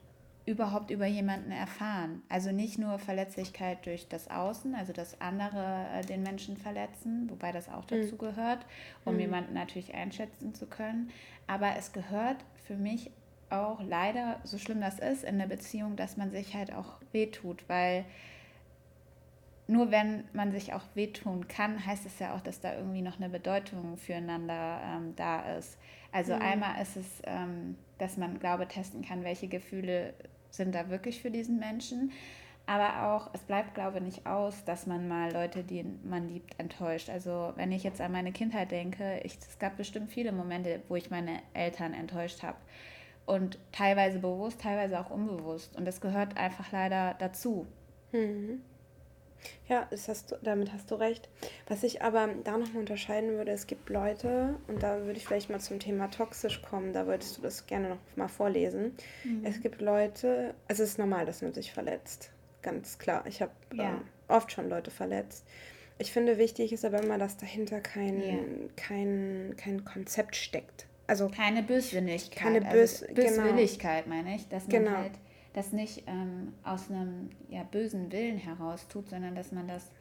[0.46, 2.22] Überhaupt über jemanden erfahren.
[2.28, 7.54] Also nicht nur Verletzlichkeit durch das Außen, also dass andere äh, den Menschen verletzen, wobei
[7.54, 8.18] das auch dazu mhm.
[8.18, 8.66] gehört,
[9.06, 9.22] um mhm.
[9.22, 11.12] jemanden natürlich einschätzen zu können.
[11.48, 13.10] Aber es gehört für mich
[13.54, 17.64] auch leider, so schlimm das ist, in der Beziehung, dass man sich halt auch wehtut,
[17.68, 18.06] weil
[19.68, 23.18] nur wenn man sich auch wehtun kann, heißt es ja auch, dass da irgendwie noch
[23.18, 25.78] eine Bedeutung füreinander ähm, da ist.
[26.12, 26.42] Also mhm.
[26.42, 30.14] einmal ist es, ähm, dass man, glaube testen kann, welche Gefühle
[30.50, 32.12] sind da wirklich für diesen Menschen.
[32.66, 36.58] Aber auch, es bleibt, glaube ich, nicht aus, dass man mal Leute, die man liebt,
[36.60, 37.10] enttäuscht.
[37.10, 40.96] Also wenn ich jetzt an meine Kindheit denke, ich, es gab bestimmt viele Momente, wo
[40.96, 42.58] ich meine Eltern enttäuscht habe.
[43.26, 45.76] Und teilweise bewusst, teilweise auch unbewusst.
[45.78, 47.66] Und das gehört einfach leider dazu.
[48.12, 48.62] Mhm.
[49.68, 51.30] Ja, das hast du, damit hast du recht.
[51.68, 55.26] Was ich aber da noch mal unterscheiden würde, es gibt Leute, und da würde ich
[55.26, 58.96] vielleicht mal zum Thema toxisch kommen, da würdest du das gerne noch mal vorlesen.
[59.24, 59.46] Mhm.
[59.46, 62.32] Es gibt Leute, also es ist normal, dass man sich verletzt.
[62.62, 63.26] Ganz klar.
[63.28, 63.90] Ich habe ja.
[63.90, 65.46] ähm, oft schon Leute verletzt.
[65.98, 68.38] Ich finde, wichtig ist aber immer, dass dahinter kein, ja.
[68.76, 70.88] kein, kein Konzept steckt.
[71.08, 72.42] Also keine Böswilligkeit.
[72.44, 74.16] Keine Bös also Böswilligkeit, genau.
[74.16, 74.98] meine ich, dass man genau.
[74.98, 75.14] halt
[75.54, 79.92] das nicht ähm, aus einem ja, bösen Willen heraus tut, sondern dass man das,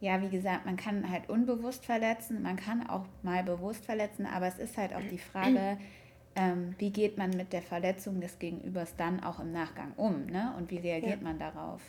[0.00, 4.46] ja, wie gesagt, man kann halt unbewusst verletzen, man kann auch mal bewusst verletzen, aber
[4.46, 5.78] es ist halt auch die Frage,
[6.36, 10.52] ähm, wie geht man mit der Verletzung des Gegenübers dann auch im Nachgang um, ne?
[10.56, 11.24] Und wie reagiert ja.
[11.24, 11.80] man darauf?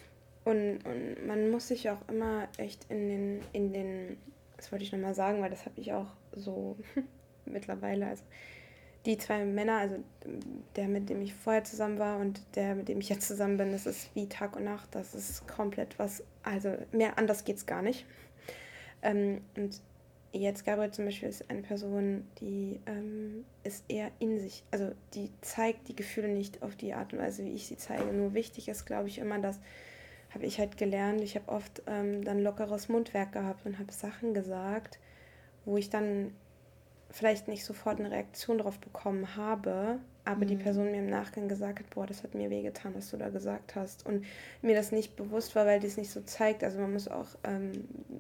[0.46, 4.18] Und, und man muss sich auch immer echt in den, in den,
[4.56, 6.78] das wollte ich nochmal sagen, weil das habe ich auch so
[7.52, 8.08] mittlerweile.
[8.08, 8.24] Also
[9.06, 9.98] die zwei Männer, also
[10.76, 13.72] der, mit dem ich vorher zusammen war und der, mit dem ich jetzt zusammen bin,
[13.72, 14.90] das ist wie Tag und Nacht.
[14.94, 18.06] Das ist komplett was, also mehr anders geht es gar nicht.
[19.02, 19.82] Ähm, und
[20.34, 25.32] jetzt Gabriel zum Beispiel ist eine Person, die ähm, ist eher in sich, also die
[25.42, 28.12] zeigt die Gefühle nicht auf die Art und Weise, wie ich sie zeige.
[28.12, 29.60] Nur wichtig ist, glaube ich, immer, dass
[30.34, 31.22] habe ich halt gelernt.
[31.22, 35.00] Ich habe oft ähm, dann lockeres Mundwerk gehabt und habe Sachen gesagt,
[35.66, 36.34] wo ich dann
[37.10, 40.48] vielleicht nicht sofort eine Reaktion darauf bekommen habe, aber mhm.
[40.48, 43.30] die Person mir im Nachgang gesagt hat, boah, das hat mir wehgetan, was du da
[43.30, 44.06] gesagt hast.
[44.06, 44.26] Und
[44.62, 46.64] mir das nicht bewusst war, weil die es nicht so zeigt.
[46.64, 47.72] Also man muss auch ähm,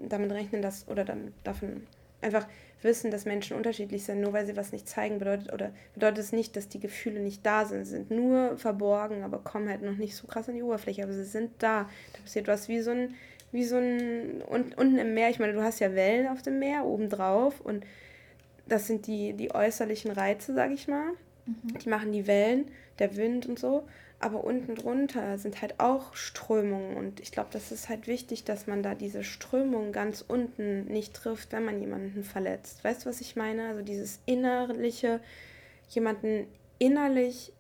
[0.07, 1.85] damit rechnen, dass, oder damit, davon
[2.21, 2.47] einfach
[2.81, 6.31] wissen, dass Menschen unterschiedlich sind, nur weil sie was nicht zeigen, bedeutet oder bedeutet es
[6.31, 9.97] nicht, dass die Gefühle nicht da sind, sie sind nur verborgen, aber kommen halt noch
[9.97, 11.89] nicht so krass an die Oberfläche, aber sie sind da.
[12.13, 13.15] Da passiert was wie so ein,
[13.51, 16.59] wie so ein, und, unten im Meer, ich meine, du hast ja Wellen auf dem
[16.59, 17.85] Meer obendrauf und
[18.67, 21.11] das sind die, die äußerlichen Reize, sag ich mal.
[21.45, 21.77] Mhm.
[21.79, 23.85] Die machen die Wellen, der Wind und so
[24.19, 28.65] aber unten drunter sind halt auch Strömungen und ich glaube, das ist halt wichtig, dass
[28.65, 32.83] man da diese Strömungen ganz unten nicht trifft, wenn man jemanden verletzt.
[32.83, 33.67] Weißt du, was ich meine?
[33.69, 35.19] Also dieses innerliche,
[35.89, 36.47] jemanden
[36.79, 37.53] innerlich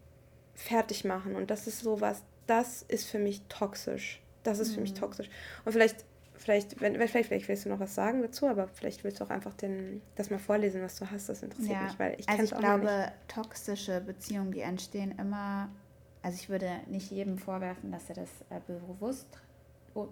[0.55, 4.21] fertig machen und das ist sowas, das ist für mich toxisch.
[4.41, 4.75] Das ist mhm.
[4.75, 4.99] für mich mhm.
[4.99, 5.29] toxisch.
[5.63, 6.05] Und vielleicht
[6.47, 9.29] vielleicht, wenn, vielleicht, vielleicht willst du noch was sagen dazu, aber vielleicht willst du auch
[9.29, 11.29] einfach den, das mal vorlesen, was du hast.
[11.29, 11.83] Das interessiert ja.
[11.83, 15.69] mich, weil ich also ich auch glaube, toxische Beziehungen, die entstehen immer
[16.27, 19.27] also ich würde nicht jedem vorwerfen, dass er das äh, bewusst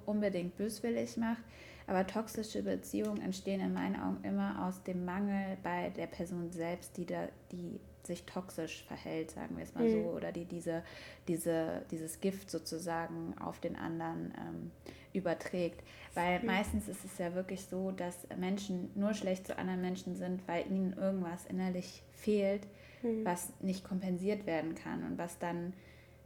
[0.05, 1.43] unbedingt böswillig macht,
[1.87, 6.95] aber toxische Beziehungen entstehen in meinen Augen immer aus dem Mangel bei der Person selbst,
[6.95, 10.03] die, da, die sich toxisch verhält, sagen wir es mal mhm.
[10.03, 10.83] so, oder die diese,
[11.27, 14.71] diese, dieses Gift sozusagen auf den anderen ähm,
[15.15, 15.81] überträgt.
[16.13, 16.47] Weil mhm.
[16.47, 20.65] meistens ist es ja wirklich so, dass Menschen nur schlecht zu anderen Menschen sind, weil
[20.67, 22.67] ihnen irgendwas innerlich fehlt,
[23.03, 23.25] mhm.
[23.25, 25.73] was nicht kompensiert werden kann und was dann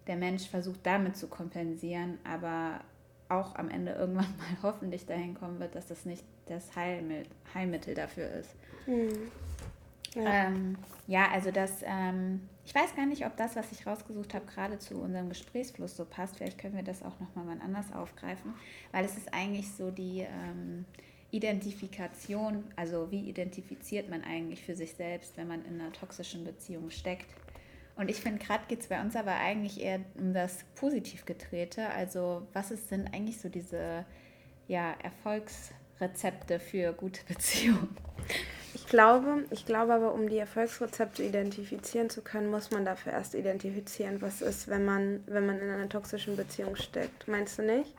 [0.07, 2.81] der Mensch versucht damit zu kompensieren, aber
[3.29, 7.93] auch am Ende irgendwann mal hoffentlich dahin kommen wird, dass das nicht das Heilmittel, Heilmittel
[7.93, 8.55] dafür ist.
[8.87, 9.31] Mhm.
[10.15, 10.45] Ja.
[10.47, 11.29] Ähm, ja.
[11.31, 15.01] also das, ähm, ich weiß gar nicht, ob das, was ich rausgesucht habe, gerade zu
[15.01, 16.35] unserem Gesprächsfluss so passt.
[16.35, 18.53] Vielleicht können wir das auch nochmal wann anders aufgreifen,
[18.91, 20.85] weil es ist eigentlich so die ähm,
[21.31, 26.91] Identifikation, also wie identifiziert man eigentlich für sich selbst, wenn man in einer toxischen Beziehung
[26.91, 27.25] steckt.
[27.95, 31.89] Und ich finde, gerade geht es bei uns aber eigentlich eher um das positiv gedrehte.
[31.89, 34.05] Also was ist, sind eigentlich so diese
[34.67, 37.97] ja, Erfolgsrezepte für gute Beziehungen?
[38.73, 43.33] Ich glaube, ich glaube aber, um die Erfolgsrezepte identifizieren zu können, muss man dafür erst
[43.33, 47.27] identifizieren, was ist, wenn man, wenn man in einer toxischen Beziehung steckt.
[47.27, 47.93] Meinst du nicht?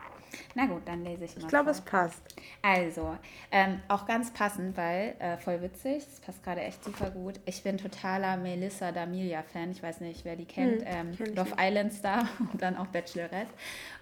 [0.54, 1.42] Na gut, dann lese ich mal.
[1.42, 2.22] Ich glaube, es passt.
[2.62, 3.16] Also,
[3.50, 7.40] ähm, auch ganz passend, weil äh, voll witzig, es passt gerade echt super gut.
[7.46, 9.70] Ich bin totaler Melissa D'Amelia-Fan.
[9.70, 10.82] Ich weiß nicht, wer die kennt.
[10.82, 13.50] Hm, ähm, Love Island Star und dann auch Bachelorette.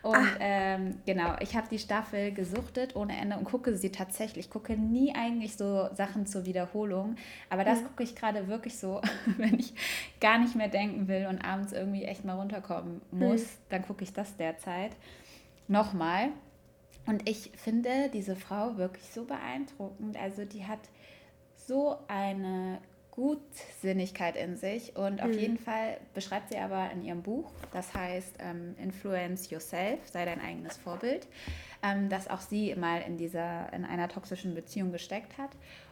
[0.03, 0.37] Und ah.
[0.41, 4.47] ähm, genau, ich habe die Staffel gesuchtet ohne Ende und gucke sie tatsächlich.
[4.47, 7.17] Ich gucke nie eigentlich so Sachen zur Wiederholung.
[7.51, 7.89] Aber das hm.
[7.89, 9.01] gucke ich gerade wirklich so,
[9.37, 9.75] wenn ich
[10.21, 13.49] gar nicht mehr denken will und abends irgendwie echt mal runterkommen muss, hm.
[13.71, 14.93] dann gucke ich das derzeit
[15.69, 16.31] nochmal.
[17.07, 20.17] Und ich finde diese Frau wirklich so beeindruckend.
[20.17, 20.81] Also die hat
[21.57, 22.81] so eine
[23.19, 25.39] Gutsinnigkeit in sich und auf mhm.
[25.39, 30.41] jeden Fall beschreibt sie aber in ihrem Buch, das heißt ähm, Influence Yourself, sei dein
[30.41, 31.27] eigenes Vorbild,
[31.83, 35.51] ähm, dass auch sie mal in dieser in einer toxischen Beziehung gesteckt hat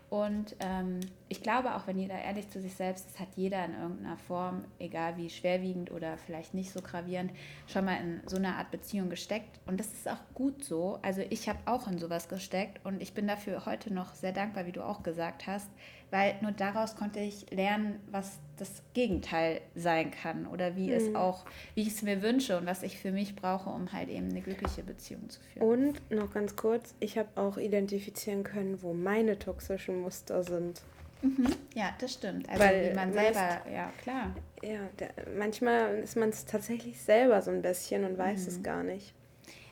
[0.09, 3.75] und ähm, ich glaube, auch wenn jeder ehrlich zu sich selbst ist, hat jeder in
[3.75, 7.33] irgendeiner Form, egal wie schwerwiegend oder vielleicht nicht so gravierend,
[7.67, 9.59] schon mal in so einer Art Beziehung gesteckt.
[9.67, 11.01] Und das ist auch gut so.
[11.03, 14.67] Also ich habe auch in sowas gesteckt und ich bin dafür heute noch sehr dankbar,
[14.67, 15.69] wie du auch gesagt hast,
[16.11, 20.95] weil nur daraus konnte ich lernen, was das Gegenteil sein kann oder wie mhm.
[20.95, 24.09] es auch, wie ich es mir wünsche und was ich für mich brauche, um halt
[24.09, 25.67] eben eine glückliche Beziehung zu führen.
[25.69, 30.83] Und noch ganz kurz, ich habe auch identifizieren können, wo meine toxischen Muster sind.
[31.23, 31.47] Mhm.
[31.75, 32.49] Ja, das stimmt.
[32.49, 34.35] Also Weil wie man selber, ja klar.
[34.63, 38.49] Ja, der, manchmal ist man es tatsächlich selber so ein bisschen und weiß mhm.
[38.49, 39.15] es gar nicht.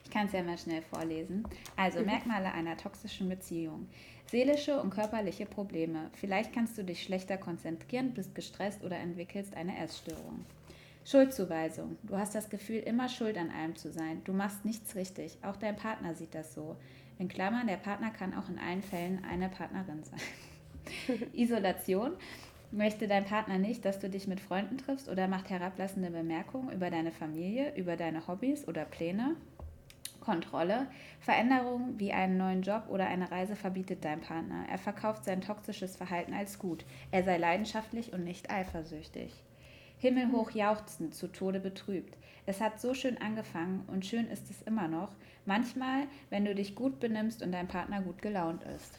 [0.04, 1.44] Ich kann es ja mal schnell vorlesen.
[1.76, 2.06] Also mhm.
[2.06, 3.88] Merkmale einer toxischen Beziehung.
[4.26, 6.10] Seelische und körperliche Probleme.
[6.14, 10.44] Vielleicht kannst du dich schlechter konzentrieren, bist gestresst oder entwickelst eine Essstörung.
[11.04, 11.98] Schuldzuweisung.
[12.02, 14.22] Du hast das Gefühl, immer schuld an allem zu sein.
[14.24, 15.36] Du machst nichts richtig.
[15.42, 16.76] Auch dein Partner sieht das so.
[17.18, 20.20] In Klammern, der Partner kann auch in allen Fällen eine Partnerin sein.
[21.34, 22.12] Isolation.
[22.70, 26.90] Möchte dein Partner nicht, dass du dich mit Freunden triffst oder macht herablassende Bemerkungen über
[26.90, 29.36] deine Familie, über deine Hobbys oder Pläne?
[30.24, 30.86] Kontrolle.
[31.20, 34.64] Veränderungen wie einen neuen Job oder eine Reise verbietet dein Partner.
[34.70, 36.84] Er verkauft sein toxisches Verhalten als gut.
[37.10, 39.32] Er sei leidenschaftlich und nicht eifersüchtig.
[39.98, 42.16] Himmelhoch jauchzend, zu Tode betrübt.
[42.46, 45.10] Es hat so schön angefangen und schön ist es immer noch.
[45.46, 48.98] Manchmal, wenn du dich gut benimmst und dein Partner gut gelaunt ist.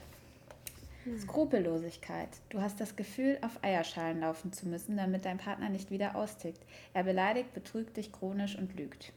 [1.03, 1.19] Hm.
[1.19, 2.29] Skrupellosigkeit.
[2.49, 6.61] Du hast das Gefühl, auf Eierschalen laufen zu müssen, damit dein Partner nicht wieder austickt.
[6.93, 9.13] Er beleidigt, betrügt dich chronisch und lügt.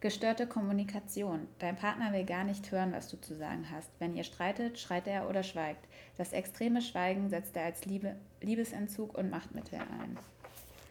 [0.00, 1.46] Gestörte Kommunikation.
[1.58, 3.90] Dein Partner will gar nicht hören, was du zu sagen hast.
[3.98, 5.86] Wenn ihr streitet, schreit er oder schweigt.
[6.16, 10.18] Das extreme Schweigen setzt er als Liebe, Liebesentzug und Machtmittel ein.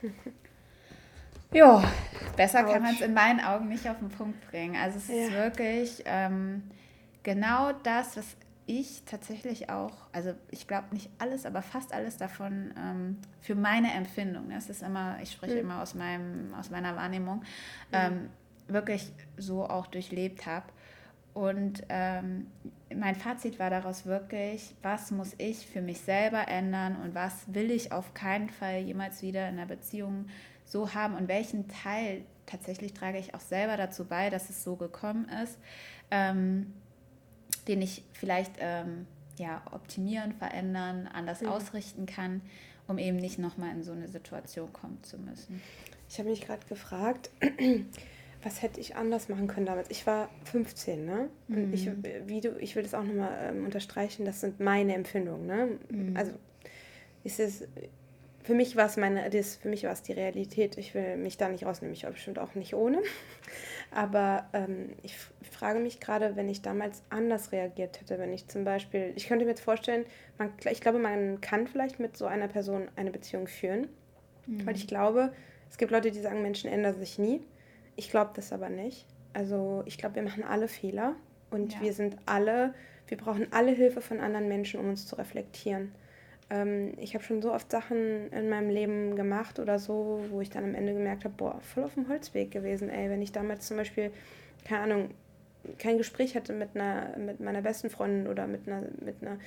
[1.51, 1.83] ja,
[2.37, 2.71] besser Ouch.
[2.71, 4.75] kann man es in meinen Augen nicht auf den Punkt bringen.
[4.75, 5.15] Also es ja.
[5.15, 6.69] ist wirklich ähm,
[7.23, 8.37] genau das, was
[8.69, 13.91] ich tatsächlich auch, also ich glaube nicht alles, aber fast alles davon ähm, für meine
[13.93, 15.61] Empfindung, das ist immer, ich spreche mhm.
[15.61, 17.43] immer aus, meinem, aus meiner Wahrnehmung, mhm.
[17.93, 18.29] ähm,
[18.69, 20.65] wirklich so auch durchlebt habe.
[21.34, 22.47] Und ähm,
[22.93, 27.71] mein Fazit war daraus wirklich, was muss ich für mich selber ändern und was will
[27.71, 30.25] ich auf keinen Fall jemals wieder in einer Beziehung
[30.65, 34.75] so haben und welchen Teil tatsächlich trage ich auch selber dazu bei, dass es so
[34.75, 35.58] gekommen ist,
[36.12, 36.73] ähm,
[37.67, 39.05] den ich vielleicht ähm,
[39.38, 41.49] ja, optimieren, verändern, anders ja.
[41.49, 42.41] ausrichten kann,
[42.88, 45.62] um eben nicht nochmal in so eine Situation kommen zu müssen.
[46.10, 47.29] Ich habe mich gerade gefragt,
[48.43, 49.89] was hätte ich anders machen können damals?
[49.91, 51.30] Ich war 15, ne?
[51.49, 51.73] Und mhm.
[51.73, 51.89] ich,
[52.28, 55.69] wie du, ich will das auch nochmal ähm, unterstreichen, das sind meine Empfindungen, ne?
[55.89, 56.15] Mhm.
[56.15, 56.32] Also
[57.23, 57.67] ist es,
[58.43, 60.78] für mich war es meine, das, für mich war es die Realität.
[60.78, 63.02] Ich will mich da nicht rausnehmen, ich war bestimmt auch nicht ohne.
[63.91, 65.15] Aber ähm, ich
[65.52, 69.45] frage mich gerade, wenn ich damals anders reagiert hätte, wenn ich zum Beispiel, ich könnte
[69.45, 70.06] mir jetzt vorstellen,
[70.38, 73.88] man, ich glaube, man kann vielleicht mit so einer Person eine Beziehung führen,
[74.47, 74.65] mhm.
[74.65, 75.34] weil ich glaube,
[75.69, 77.41] es gibt Leute, die sagen, Menschen ändern sich nie.
[77.99, 79.05] Ich glaube das aber nicht.
[79.33, 81.17] Also ich glaube, wir machen alle Fehler
[81.51, 81.81] und ja.
[81.81, 82.73] wir sind alle,
[83.09, 85.91] wir brauchen alle Hilfe von anderen Menschen, um uns zu reflektieren.
[86.49, 90.49] Ähm, ich habe schon so oft Sachen in meinem Leben gemacht oder so, wo ich
[90.49, 93.09] dann am Ende gemerkt habe, boah, voll auf dem Holzweg gewesen, ey.
[93.09, 94.12] Wenn ich damals zum Beispiel,
[94.63, 95.09] keine Ahnung,
[95.77, 99.39] kein Gespräch hatte mit einer mit meiner besten Freundin oder mit einer mit einer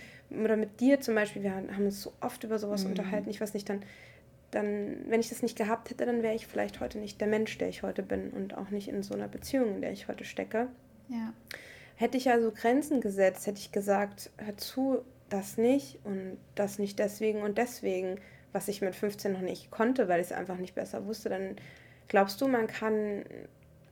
[0.45, 2.91] oder mit dir zum Beispiel wir haben uns so oft über sowas mhm.
[2.91, 3.83] unterhalten ich weiß nicht dann
[4.53, 7.59] dann, wenn ich das nicht gehabt hätte, dann wäre ich vielleicht heute nicht der Mensch,
[7.59, 10.25] der ich heute bin und auch nicht in so einer Beziehung, in der ich heute
[10.25, 10.69] stecke.
[11.09, 11.33] Ja.
[11.97, 16.99] Hätte ich also Grenzen gesetzt, hätte ich gesagt, hör zu, das nicht und das nicht
[16.99, 18.21] deswegen und deswegen,
[18.53, 21.57] was ich mit 15 noch nicht konnte, weil ich es einfach nicht besser wusste, dann
[22.09, 23.25] glaubst du, man kann,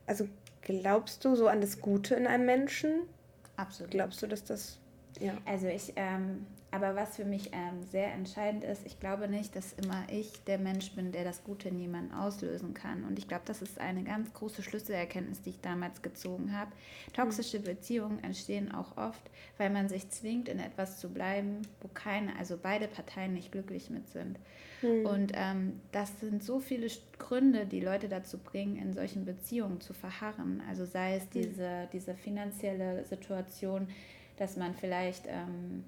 [0.05, 0.27] also
[0.61, 3.01] glaubst du so an das Gute in einem Menschen?
[3.57, 3.91] Absolut.
[3.91, 4.79] Glaubst du, dass das,
[5.21, 5.37] ja.
[5.45, 9.73] Also ich ähm, aber was für mich ähm, sehr entscheidend ist, ich glaube nicht, dass
[9.73, 13.03] immer ich der Mensch bin, der das Gute in jemanden auslösen kann.
[13.03, 16.71] Und ich glaube, das ist eine ganz große Schlüsselerkenntnis, die ich damals gezogen habe.
[17.13, 17.51] Toxische.
[17.61, 19.21] Beziehungen entstehen auch oft,
[19.57, 23.89] weil man sich zwingt, in etwas zu bleiben, wo keine, also beide Parteien nicht glücklich
[23.89, 24.39] mit sind.
[24.81, 25.05] Mhm.
[25.05, 26.87] Und ähm, das sind so viele
[27.19, 30.63] Gründe, die Leute dazu bringen, in solchen Beziehungen zu verharren.
[30.69, 31.29] Also sei es mhm.
[31.33, 33.89] diese, diese finanzielle Situation,
[34.37, 35.27] dass man vielleicht...
[35.27, 35.83] Ähm,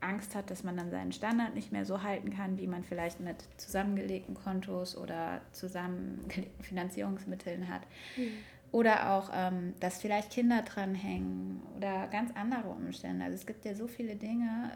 [0.00, 3.20] Angst hat, dass man dann seinen Standard nicht mehr so halten kann, wie man vielleicht
[3.20, 7.82] mit zusammengelegten Kontos oder zusammengelegten Finanzierungsmitteln hat.
[8.16, 8.30] Mhm.
[8.70, 13.24] Oder auch, ähm, dass vielleicht Kinder dranhängen oder ganz andere Umstände.
[13.24, 14.72] Also es gibt ja so viele Dinge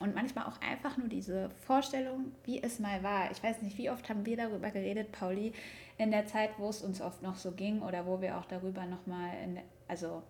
[0.00, 3.30] und manchmal auch einfach nur diese Vorstellung, wie es mal war.
[3.30, 5.52] Ich weiß nicht, wie oft haben wir darüber geredet, Pauli,
[5.96, 8.84] in der Zeit, wo es uns oft noch so ging oder wo wir auch darüber
[8.84, 9.30] nochmal,
[9.88, 10.22] also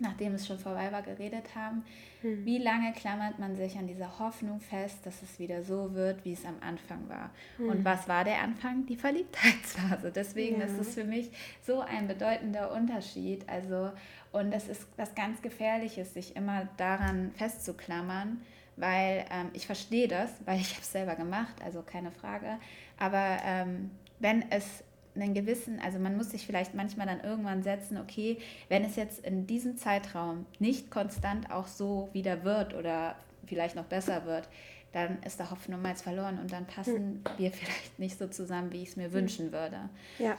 [0.00, 1.84] nachdem es schon vorbei war, geredet haben.
[2.22, 2.44] Hm.
[2.44, 6.32] Wie lange klammert man sich an dieser Hoffnung fest, dass es wieder so wird, wie
[6.32, 7.30] es am Anfang war?
[7.56, 7.68] Hm.
[7.68, 8.86] Und was war der Anfang?
[8.86, 10.12] Die Verliebtheitsphase.
[10.12, 10.66] Deswegen ja.
[10.66, 11.30] ist es für mich
[11.66, 13.48] so ein bedeutender Unterschied.
[13.48, 13.90] Also,
[14.32, 18.40] und das ist was ganz Gefährliches, sich immer daran festzuklammern,
[18.76, 22.58] weil ähm, ich verstehe das, weil ich habe es selber gemacht, also keine Frage.
[22.98, 24.82] Aber ähm, wenn es
[25.20, 29.24] einen gewissen, also man muss sich vielleicht manchmal dann irgendwann setzen, okay, wenn es jetzt
[29.24, 34.48] in diesem Zeitraum nicht konstant auch so wieder wird oder vielleicht noch besser wird,
[34.92, 37.24] dann ist der Hopfen nochmals verloren und dann passen hm.
[37.36, 39.12] wir vielleicht nicht so zusammen, wie ich es mir hm.
[39.12, 39.90] wünschen würde.
[40.18, 40.36] Ja,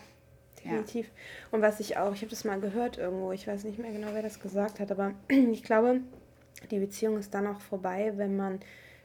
[0.57, 1.07] definitiv.
[1.07, 1.11] Ja.
[1.51, 4.09] Und was ich auch, ich habe das mal gehört irgendwo, ich weiß nicht mehr genau,
[4.13, 6.01] wer das gesagt hat, aber ich glaube,
[6.71, 8.59] die Beziehung ist dann auch vorbei, wenn man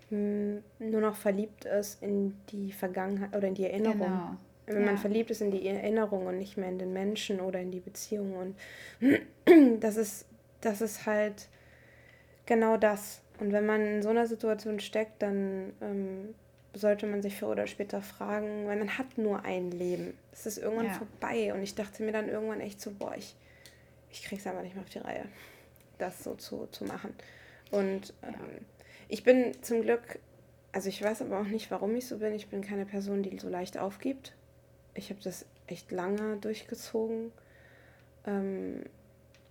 [0.09, 3.99] hm, nur noch verliebt ist in die Vergangenheit oder in die Erinnerung.
[3.99, 4.37] Genau.
[4.66, 4.87] Wenn ja.
[4.87, 7.81] man verliebt ist in die Erinnerung und nicht mehr in den Menschen oder in die
[7.81, 8.35] Beziehung.
[8.37, 8.57] Und
[9.81, 10.27] das ist,
[10.61, 11.48] das ist halt
[12.46, 13.20] genau das.
[13.40, 16.35] Und wenn man in so einer Situation steckt, dann ähm,
[16.72, 20.16] sollte man sich früher oder später fragen, weil man hat nur ein Leben.
[20.33, 20.94] Es ist irgendwann ja.
[20.94, 21.53] vorbei.
[21.53, 23.35] Und ich dachte mir dann irgendwann echt so, boah, ich,
[24.11, 25.27] ich krieg's einfach nicht mehr auf die Reihe,
[25.98, 27.14] das so zu, zu machen.
[27.70, 28.38] Und ähm, ja.
[29.09, 30.20] ich bin zum Glück,
[30.72, 32.33] also ich weiß aber auch nicht, warum ich so bin.
[32.35, 34.33] Ich bin keine Person, die so leicht aufgibt
[34.95, 37.33] ich habe das echt lange durchgezogen.
[38.27, 38.85] Ähm,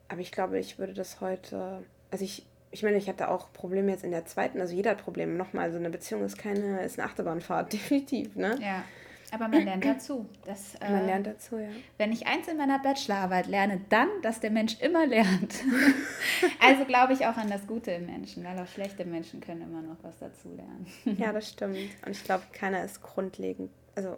[0.08, 3.92] aber ich glaube, ich würde das heute, also ich, ich meine, ich hatte auch Probleme
[3.92, 5.34] jetzt in der zweiten, also jeder hat Probleme.
[5.34, 8.58] Nochmal, so eine Beziehung ist keine, ist eine Achterbahnfahrt, definitiv, ne?
[8.62, 8.84] Ja.
[9.32, 10.30] Aber man lernt dazu.
[10.46, 11.70] Dass, man äh, lernt dazu, ja.
[11.98, 15.56] Wenn ich eins in meiner Bachelorarbeit lerne, dann, dass der Mensch immer lernt.
[16.60, 19.82] also glaube ich auch an das Gute im Menschen, weil auch schlechte Menschen können immer
[19.82, 21.18] noch was dazu lernen.
[21.20, 21.78] ja, das stimmt.
[22.06, 24.18] Und ich glaube, keiner ist grundlegend, also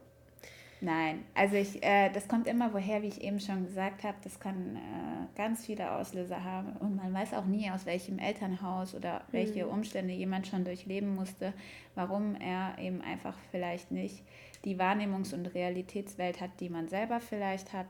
[0.81, 4.39] Nein, also ich, äh, das kommt immer woher, wie ich eben schon gesagt habe, das
[4.39, 9.23] kann äh, ganz viele Auslöser haben und man weiß auch nie, aus welchem Elternhaus oder
[9.31, 9.71] welche mhm.
[9.71, 11.53] Umstände jemand schon durchleben musste,
[11.95, 14.21] warum er eben einfach vielleicht nicht
[14.65, 17.87] die Wahrnehmungs- und Realitätswelt hat, die man selber vielleicht hat.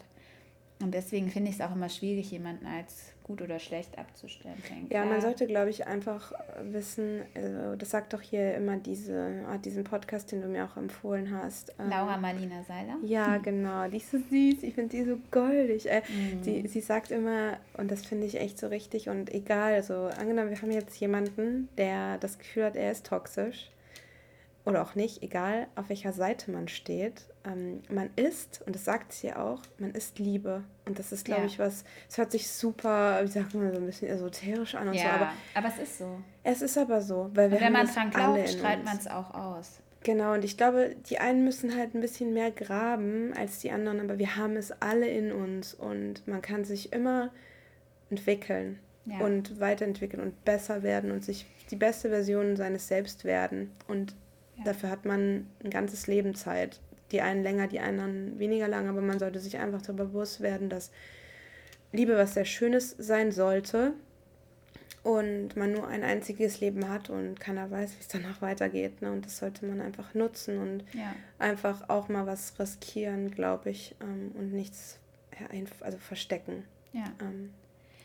[0.82, 4.56] Und deswegen finde ich es auch immer schwierig, jemanden als gut oder schlecht abzustellen.
[4.92, 9.58] Ja, man sollte, glaube ich, einfach wissen, also das sagt doch hier immer diese, ah,
[9.58, 11.74] diesen Podcast, den du mir auch empfohlen hast.
[11.80, 12.98] Ähm, Laura Marlina Seiler.
[13.04, 13.88] Ja, genau.
[13.90, 14.62] Die ist so süß.
[14.62, 15.90] Ich finde die so goldig.
[15.90, 16.44] Äh, mhm.
[16.44, 20.52] sie, sie sagt immer, und das finde ich echt so richtig und egal, also angenommen,
[20.52, 23.72] wir haben jetzt jemanden, der das Gefühl hat, er ist toxisch
[24.66, 29.14] oder auch nicht, egal auf welcher Seite man steht, ähm, man ist, und das sagt
[29.14, 30.64] sie auch, man ist Liebe.
[30.86, 31.48] Und das ist, glaube ja.
[31.48, 34.96] ich, was, es hört sich super, wie sagt man, so ein bisschen esoterisch an und
[34.96, 35.10] ja, so.
[35.10, 36.20] Aber, aber es ist so.
[36.44, 37.30] Es ist aber so.
[37.34, 39.80] Weil wir und wenn man dran glaubt, strahlt man es auch aus.
[40.04, 44.00] Genau, und ich glaube, die einen müssen halt ein bisschen mehr graben als die anderen,
[44.00, 47.32] aber wir haben es alle in uns und man kann sich immer
[48.12, 49.20] entwickeln ja.
[49.20, 53.72] und weiterentwickeln und besser werden und sich die beste Version seines Selbst werden.
[53.88, 54.16] Und
[54.64, 56.80] Dafür hat man ein ganzes Leben Zeit.
[57.12, 60.70] Die einen länger, die anderen weniger lang, aber man sollte sich einfach darüber bewusst werden,
[60.70, 60.92] dass
[61.92, 63.94] Liebe was sehr Schönes sein sollte
[65.04, 69.04] und man nur ein einziges Leben hat und keiner weiß, wie es danach weitergeht.
[69.04, 69.12] Ne?
[69.12, 71.14] Und das sollte man einfach nutzen und ja.
[71.38, 75.00] einfach auch mal was riskieren, glaube ich, ähm, und nichts
[75.82, 76.64] also verstecken.
[76.92, 77.06] Ja.
[77.22, 77.54] Ähm,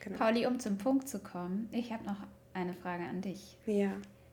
[0.01, 0.19] genau.
[0.19, 2.17] Pauli, um zum Punkt zu kommen, ich habe noch
[2.53, 3.57] eine Frage an dich.
[3.67, 3.93] Ja.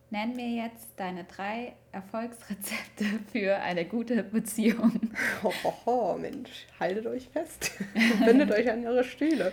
[0.10, 5.12] Nenn mir jetzt deine drei Erfolgsrezepte für eine gute Beziehung.
[5.44, 7.72] Hohoho, Mensch, haltet euch fest.
[8.26, 9.52] Bindet euch an eure Stühle.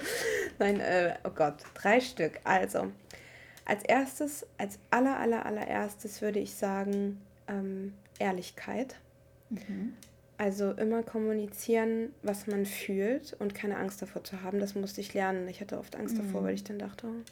[0.60, 2.38] Nein, äh, oh Gott, drei Stück.
[2.44, 2.92] Also,
[3.64, 8.96] als erstes, als aller, aller, allererstes würde ich sagen, ähm, Ehrlichkeit.
[9.50, 9.94] Mhm.
[10.36, 14.58] Also immer kommunizieren, was man fühlt und keine Angst davor zu haben.
[14.58, 15.48] Das musste ich lernen.
[15.48, 16.26] Ich hatte oft Angst mhm.
[16.26, 17.22] davor, weil ich dann dachte, oh,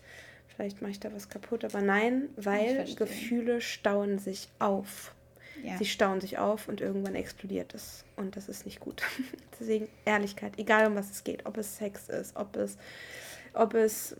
[0.54, 1.64] vielleicht mache ich da was kaputt.
[1.64, 5.14] Aber nein, weil Gefühle stauen sich auf.
[5.62, 5.76] Ja.
[5.78, 8.04] Sie stauen sich auf und irgendwann explodiert es.
[8.16, 9.02] Und das ist nicht gut.
[9.60, 11.46] Deswegen Ehrlichkeit, egal um was es geht.
[11.46, 12.76] Ob es Sex ist, ob es,
[13.54, 14.16] ob es,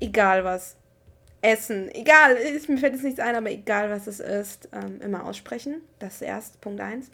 [0.00, 0.76] egal was.
[1.42, 5.24] Essen, egal, ist, mir fällt jetzt nichts ein, aber egal was es ist, ähm, immer
[5.24, 5.80] aussprechen.
[5.98, 7.10] Das ist erst Punkt 1.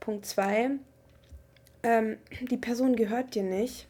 [0.00, 0.70] Punkt 2,
[1.82, 3.86] ähm, die Person gehört dir nicht.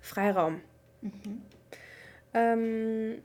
[0.00, 0.60] Freiraum.
[1.00, 1.42] Mhm.
[2.34, 3.18] Ähm,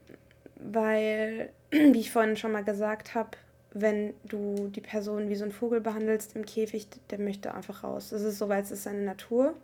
[0.56, 3.30] weil, wie ich vorhin schon mal gesagt habe,
[3.72, 8.10] wenn du die Person wie so ein Vogel behandelst im Käfig, der möchte einfach raus.
[8.10, 9.54] Das ist so, weil es ist seine Natur.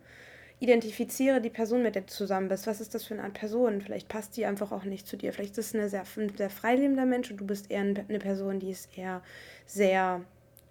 [0.59, 2.65] Identifiziere die Person, mit der du zusammen bist.
[2.65, 3.81] Was ist das für eine Art Person?
[3.81, 5.33] Vielleicht passt die einfach auch nicht zu dir.
[5.33, 8.59] Vielleicht ist es eine sehr, ein sehr freilebender Mensch und du bist eher eine Person,
[8.59, 9.21] die ist eher
[9.65, 10.21] sehr,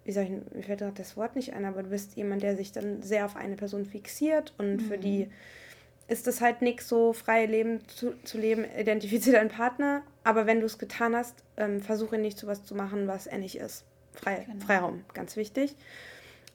[0.05, 2.55] wie sag ich, mir fällt gerade das Wort nicht ein, aber du bist jemand, der
[2.55, 4.79] sich dann sehr auf eine Person fixiert und mhm.
[4.79, 5.29] für die
[6.07, 10.59] ist es halt nichts, so freie Leben zu, zu leben, identifiziere deinen Partner, aber wenn
[10.59, 13.85] du es getan hast, ähm, versuche nicht zu was zu machen, was er nicht ist.
[14.13, 14.65] Frei, genau.
[14.65, 15.75] Freiraum, ganz wichtig.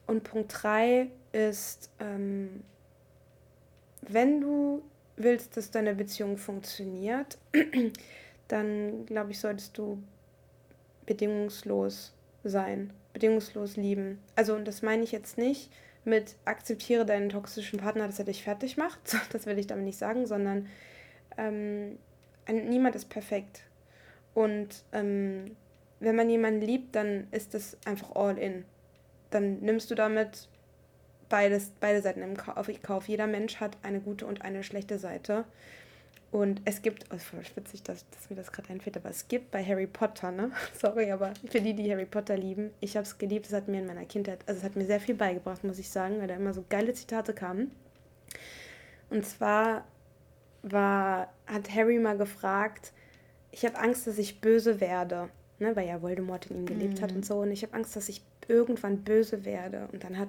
[0.07, 2.63] Und Punkt 3 ist, ähm,
[4.03, 4.83] wenn du
[5.17, 7.39] willst, dass deine Beziehung funktioniert,
[8.49, 10.03] dann glaube ich, solltest du
[11.07, 12.13] bedingungslos
[12.45, 14.19] sein, bedingungslos lieben.
[14.37, 15.71] Also, und das meine ich jetzt nicht,
[16.05, 19.01] mit akzeptiere deinen toxischen Partner, dass er dich fertig macht.
[19.33, 20.67] Das will ich damit nicht sagen, sondern
[21.37, 21.99] ähm,
[22.49, 23.63] niemand ist perfekt.
[24.35, 25.57] Und ähm,
[26.01, 28.65] wenn man jemanden liebt, dann ist das einfach all in.
[29.31, 30.49] Dann nimmst du damit
[31.29, 33.09] beides, beide Seiten im Kauf.
[33.09, 35.45] Jeder Mensch hat eine gute und eine schlechte Seite.
[36.33, 39.51] Und es gibt, oh, voll witzig, dass, dass mir das gerade einfällt, aber es gibt
[39.51, 40.53] bei Harry Potter, ne?
[40.81, 43.81] Sorry, aber für die, die Harry Potter lieben, ich habe es geliebt, es hat mir
[43.81, 46.37] in meiner Kindheit, also es hat mir sehr viel beigebracht, muss ich sagen, weil da
[46.37, 47.73] immer so geile Zitate kamen.
[49.09, 49.85] Und zwar
[50.63, 52.93] war, hat Harry mal gefragt,
[53.51, 55.75] ich habe Angst, dass ich böse werde, ne?
[55.75, 57.03] weil ja Voldemort in ihm gelebt mhm.
[57.03, 57.41] hat und so.
[57.41, 59.89] Und ich habe Angst, dass ich irgendwann böse werde.
[59.93, 60.29] Und dann hat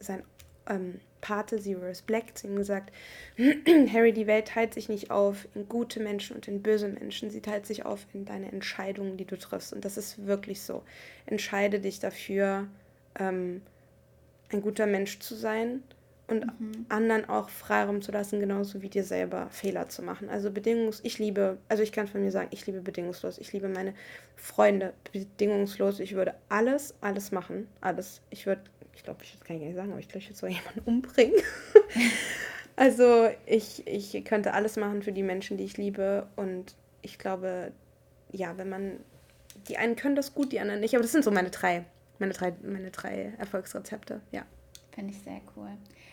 [0.00, 0.22] sein
[0.68, 2.92] ähm, Pate Sirius Black zu ihm gesagt,
[3.92, 7.40] Harry, die Welt teilt sich nicht auf in gute Menschen und in böse Menschen, sie
[7.40, 9.72] teilt sich auf in deine Entscheidungen, die du triffst.
[9.72, 10.82] Und das ist wirklich so.
[11.26, 12.68] Entscheide dich dafür,
[13.18, 13.62] ähm,
[14.52, 15.82] ein guter Mensch zu sein
[16.28, 16.86] und mhm.
[16.88, 20.28] anderen auch Freiraum zu lassen, genauso wie dir selber Fehler zu machen.
[20.28, 23.38] Also bedingungs, ich liebe, also ich kann von mir sagen, ich liebe bedingungslos.
[23.38, 23.94] Ich liebe meine
[24.36, 26.00] Freunde bedingungslos.
[26.00, 28.20] Ich würde alles, alles machen, alles.
[28.30, 28.62] Ich würde
[28.96, 31.40] ich glaube, ich kann gar nicht sagen, aber ich glaube, ich würde so jemanden umbringen.
[32.76, 36.26] also ich, ich könnte alles machen für die Menschen, die ich liebe.
[36.34, 37.72] Und ich glaube,
[38.32, 38.98] ja, wenn man,
[39.68, 40.94] die einen können das gut, die anderen nicht.
[40.94, 41.84] Aber das sind so meine drei,
[42.18, 44.44] meine drei, meine drei Erfolgsrezepte, ja.
[44.92, 45.68] Finde ich sehr cool.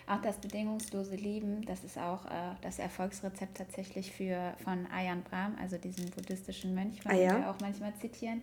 [0.05, 2.29] Auch das bedingungslose Lieben, das ist auch äh,
[2.61, 7.38] das Erfolgsrezept tatsächlich für von Ayan Brahm, also diesen buddhistischen Mönch, den ah, ja?
[7.38, 8.41] wir auch manchmal zitieren.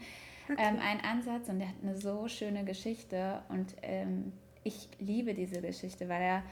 [0.51, 0.61] Okay.
[0.61, 4.32] Ähm, ein Ansatz und der hat eine so schöne Geschichte und ähm,
[4.64, 6.42] ich liebe diese Geschichte, weil er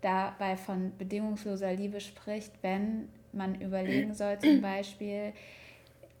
[0.00, 5.32] dabei von bedingungsloser Liebe spricht, wenn man überlegen soll, zum Beispiel,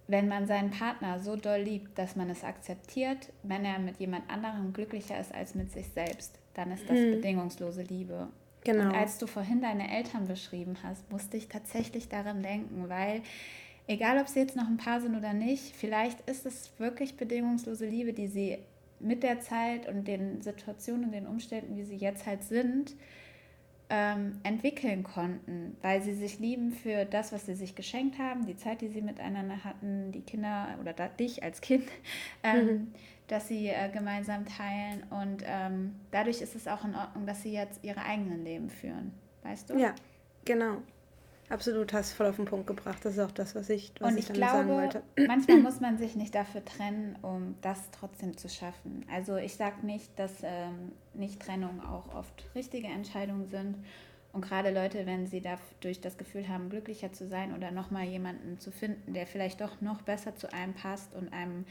[0.08, 4.28] wenn man seinen Partner so doll liebt, dass man es akzeptiert, wenn er mit jemand
[4.30, 7.10] anderem glücklicher ist als mit sich selbst, dann ist das hm.
[7.12, 8.28] bedingungslose Liebe.
[8.64, 8.84] Genau.
[8.84, 13.22] Und als du vorhin deine Eltern beschrieben hast, musste ich tatsächlich daran denken, weil
[13.86, 17.86] egal ob sie jetzt noch ein Paar sind oder nicht, vielleicht ist es wirklich bedingungslose
[17.86, 18.58] Liebe, die sie
[19.00, 22.94] mit der Zeit und den Situationen und den Umständen, wie sie jetzt halt sind,
[23.90, 28.56] ähm, entwickeln konnten, weil sie sich lieben für das, was sie sich geschenkt haben, die
[28.56, 31.84] Zeit, die sie miteinander hatten, die Kinder oder da, dich als Kind,
[32.42, 32.94] ähm, mhm.
[33.26, 35.02] dass sie äh, gemeinsam teilen.
[35.10, 39.12] Und ähm, dadurch ist es auch in Ordnung, dass sie jetzt ihre eigenen Leben führen.
[39.42, 39.78] Weißt du?
[39.78, 39.94] Ja,
[40.46, 40.78] genau.
[41.52, 43.04] Absolut, hast voll auf den Punkt gebracht.
[43.04, 45.02] Das ist auch das, was ich, was und ich, ich glaube, sagen wollte.
[45.26, 49.04] manchmal muss man sich nicht dafür trennen, um das trotzdem zu schaffen.
[49.12, 53.76] Also ich sage nicht, dass ähm, Nicht-Trennungen auch oft richtige Entscheidungen sind.
[54.32, 58.58] Und gerade Leute, wenn sie dadurch das Gefühl haben, glücklicher zu sein oder nochmal jemanden
[58.58, 61.66] zu finden, der vielleicht doch noch besser zu einem passt und einem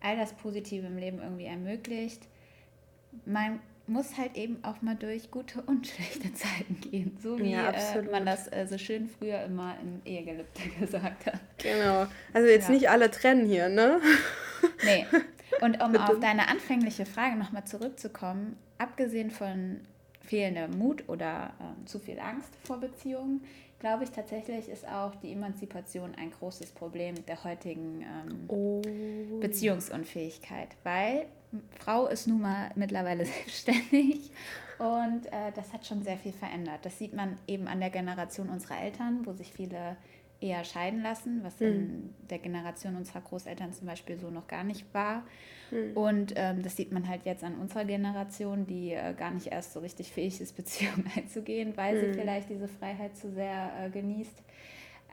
[0.00, 2.28] all das Positive im Leben irgendwie ermöglicht,
[3.26, 7.16] man muss halt eben auch mal durch gute und schlechte Zeiten gehen.
[7.22, 11.40] So wie ja, äh, man das äh, so schön früher immer im Ehegelübde gesagt hat.
[11.58, 12.06] Genau.
[12.32, 12.74] Also jetzt ja.
[12.74, 14.00] nicht alle trennen hier, ne?
[14.84, 15.06] Nee.
[15.60, 19.80] Und um auf deine anfängliche Frage nochmal zurückzukommen, abgesehen von
[20.20, 23.42] fehlendem Mut oder äh, zu viel Angst vor Beziehungen,
[23.78, 28.82] glaube ich tatsächlich ist auch die Emanzipation ein großes Problem der heutigen ähm, oh.
[29.40, 31.26] Beziehungsunfähigkeit, weil
[31.78, 34.30] Frau ist nun mal mittlerweile selbstständig
[34.78, 36.80] und äh, das hat schon sehr viel verändert.
[36.82, 39.96] Das sieht man eben an der Generation unserer Eltern, wo sich viele
[40.44, 41.66] eher scheiden lassen, was mhm.
[41.66, 45.24] in der Generation unserer Großeltern zum Beispiel so noch gar nicht war.
[45.70, 45.96] Mhm.
[45.96, 49.72] Und ähm, das sieht man halt jetzt an unserer Generation, die äh, gar nicht erst
[49.72, 52.00] so richtig fähig ist, Beziehungen einzugehen, weil mhm.
[52.00, 54.42] sie vielleicht diese Freiheit zu sehr äh, genießt.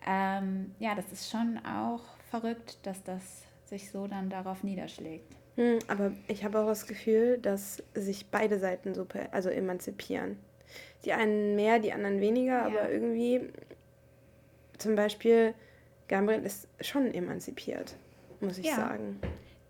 [0.05, 5.37] Ähm, ja, das ist schon auch verrückt, dass das sich so dann darauf niederschlägt.
[5.55, 10.37] Hm, aber ich habe auch das Gefühl, dass sich beide Seiten so also emanzipieren.
[11.05, 12.65] Die einen mehr, die anderen weniger, ja.
[12.65, 13.49] aber irgendwie
[14.81, 15.53] zum Beispiel
[16.07, 17.95] Gabriel ist schon emanzipiert,
[18.39, 18.75] muss ich ja.
[18.75, 19.19] sagen.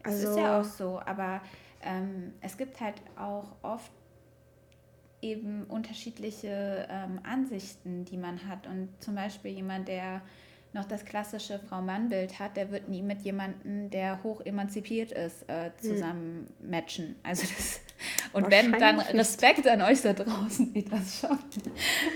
[0.04, 1.42] Also, das ist ja auch so, aber
[1.84, 3.92] ähm, es gibt halt auch oft
[5.22, 8.66] eben unterschiedliche ähm, Ansichten, die man hat.
[8.66, 10.22] Und zum Beispiel jemand, der
[10.74, 15.66] noch das klassische Frau-Mann-Bild hat, der wird nie mit jemandem, der hoch emanzipiert ist, äh,
[15.66, 15.72] hm.
[15.78, 16.70] zusammen hm.
[16.70, 17.16] matchen.
[17.24, 17.82] Also das,
[18.34, 21.38] und wenn, dann Respekt an euch da draußen, die das schon.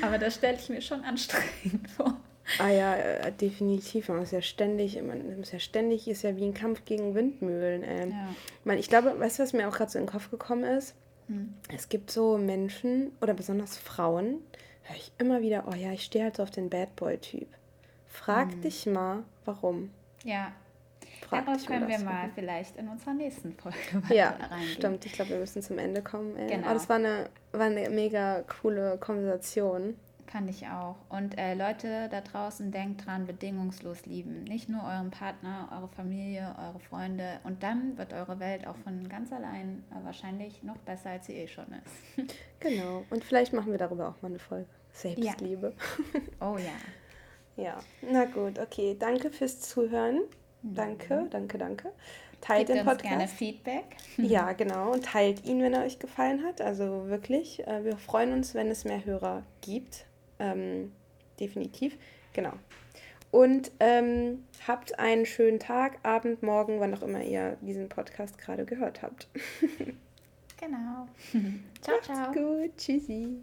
[0.02, 2.18] Aber das stelle ich mir schon anstrengend vor.
[2.60, 4.10] Ah ja, äh, definitiv.
[4.10, 7.84] Man ist ja ständig, man ist ja ständig, ist ja wie ein Kampf gegen Windmühlen.
[7.84, 8.10] Ey.
[8.10, 8.30] Ja.
[8.64, 10.96] Man, ich glaube, weißt du, was mir auch gerade so in den Kopf gekommen ist?
[11.28, 11.54] Hm.
[11.74, 14.40] Es gibt so Menschen oder besonders Frauen,
[14.84, 17.48] höre ich immer wieder, oh ja, ich stehe halt so auf den Bad Boy-Typ.
[18.08, 18.62] Frag hm.
[18.62, 19.90] dich mal, warum.
[20.24, 20.52] Ja.
[21.28, 23.78] Frag Darauf können wir mal vielleicht in unserer nächsten Folge
[24.14, 24.76] ja, reingehen.
[24.76, 25.06] stimmt.
[25.06, 26.36] Ich glaube, wir müssen zum Ende kommen.
[26.38, 26.48] Ey.
[26.48, 26.66] Genau.
[26.66, 29.96] Aber das war eine, war eine mega coole Konversation.
[30.28, 30.96] Fand ich auch.
[31.10, 34.44] Und äh, Leute da draußen, denkt dran, bedingungslos lieben.
[34.44, 37.40] Nicht nur euren Partner, eure Familie, eure Freunde.
[37.44, 41.34] Und dann wird eure Welt auch von ganz allein äh, wahrscheinlich noch besser, als sie
[41.34, 42.36] eh schon ist.
[42.60, 43.06] genau.
[43.10, 44.68] Und vielleicht machen wir darüber auch mal eine Folge.
[44.92, 45.74] Selbstliebe.
[46.14, 46.20] Ja.
[46.42, 46.72] Oh ja.
[47.58, 48.98] Ja, na gut, okay.
[49.00, 50.24] Danke fürs Zuhören.
[50.62, 51.94] Danke, danke, danke.
[52.42, 53.04] Teilt Gebt den Podcast.
[53.04, 53.86] Uns gerne Feedback.
[54.18, 54.92] Ja, genau.
[54.92, 56.62] Und teilt ihn, wenn er euch gefallen hat.
[56.62, 57.66] Also wirklich.
[57.66, 60.06] Äh, wir freuen uns, wenn es mehr Hörer gibt.
[60.40, 60.92] Ähm,
[61.40, 61.98] definitiv.
[62.34, 62.54] Genau.
[63.32, 68.66] Und ähm, habt einen schönen Tag, Abend, Morgen, wann auch immer ihr diesen Podcast gerade
[68.66, 69.28] gehört habt.
[70.58, 71.08] genau.
[71.82, 72.32] ciao, Macht's ciao.
[72.32, 72.78] gut.
[72.78, 73.42] Tschüssi.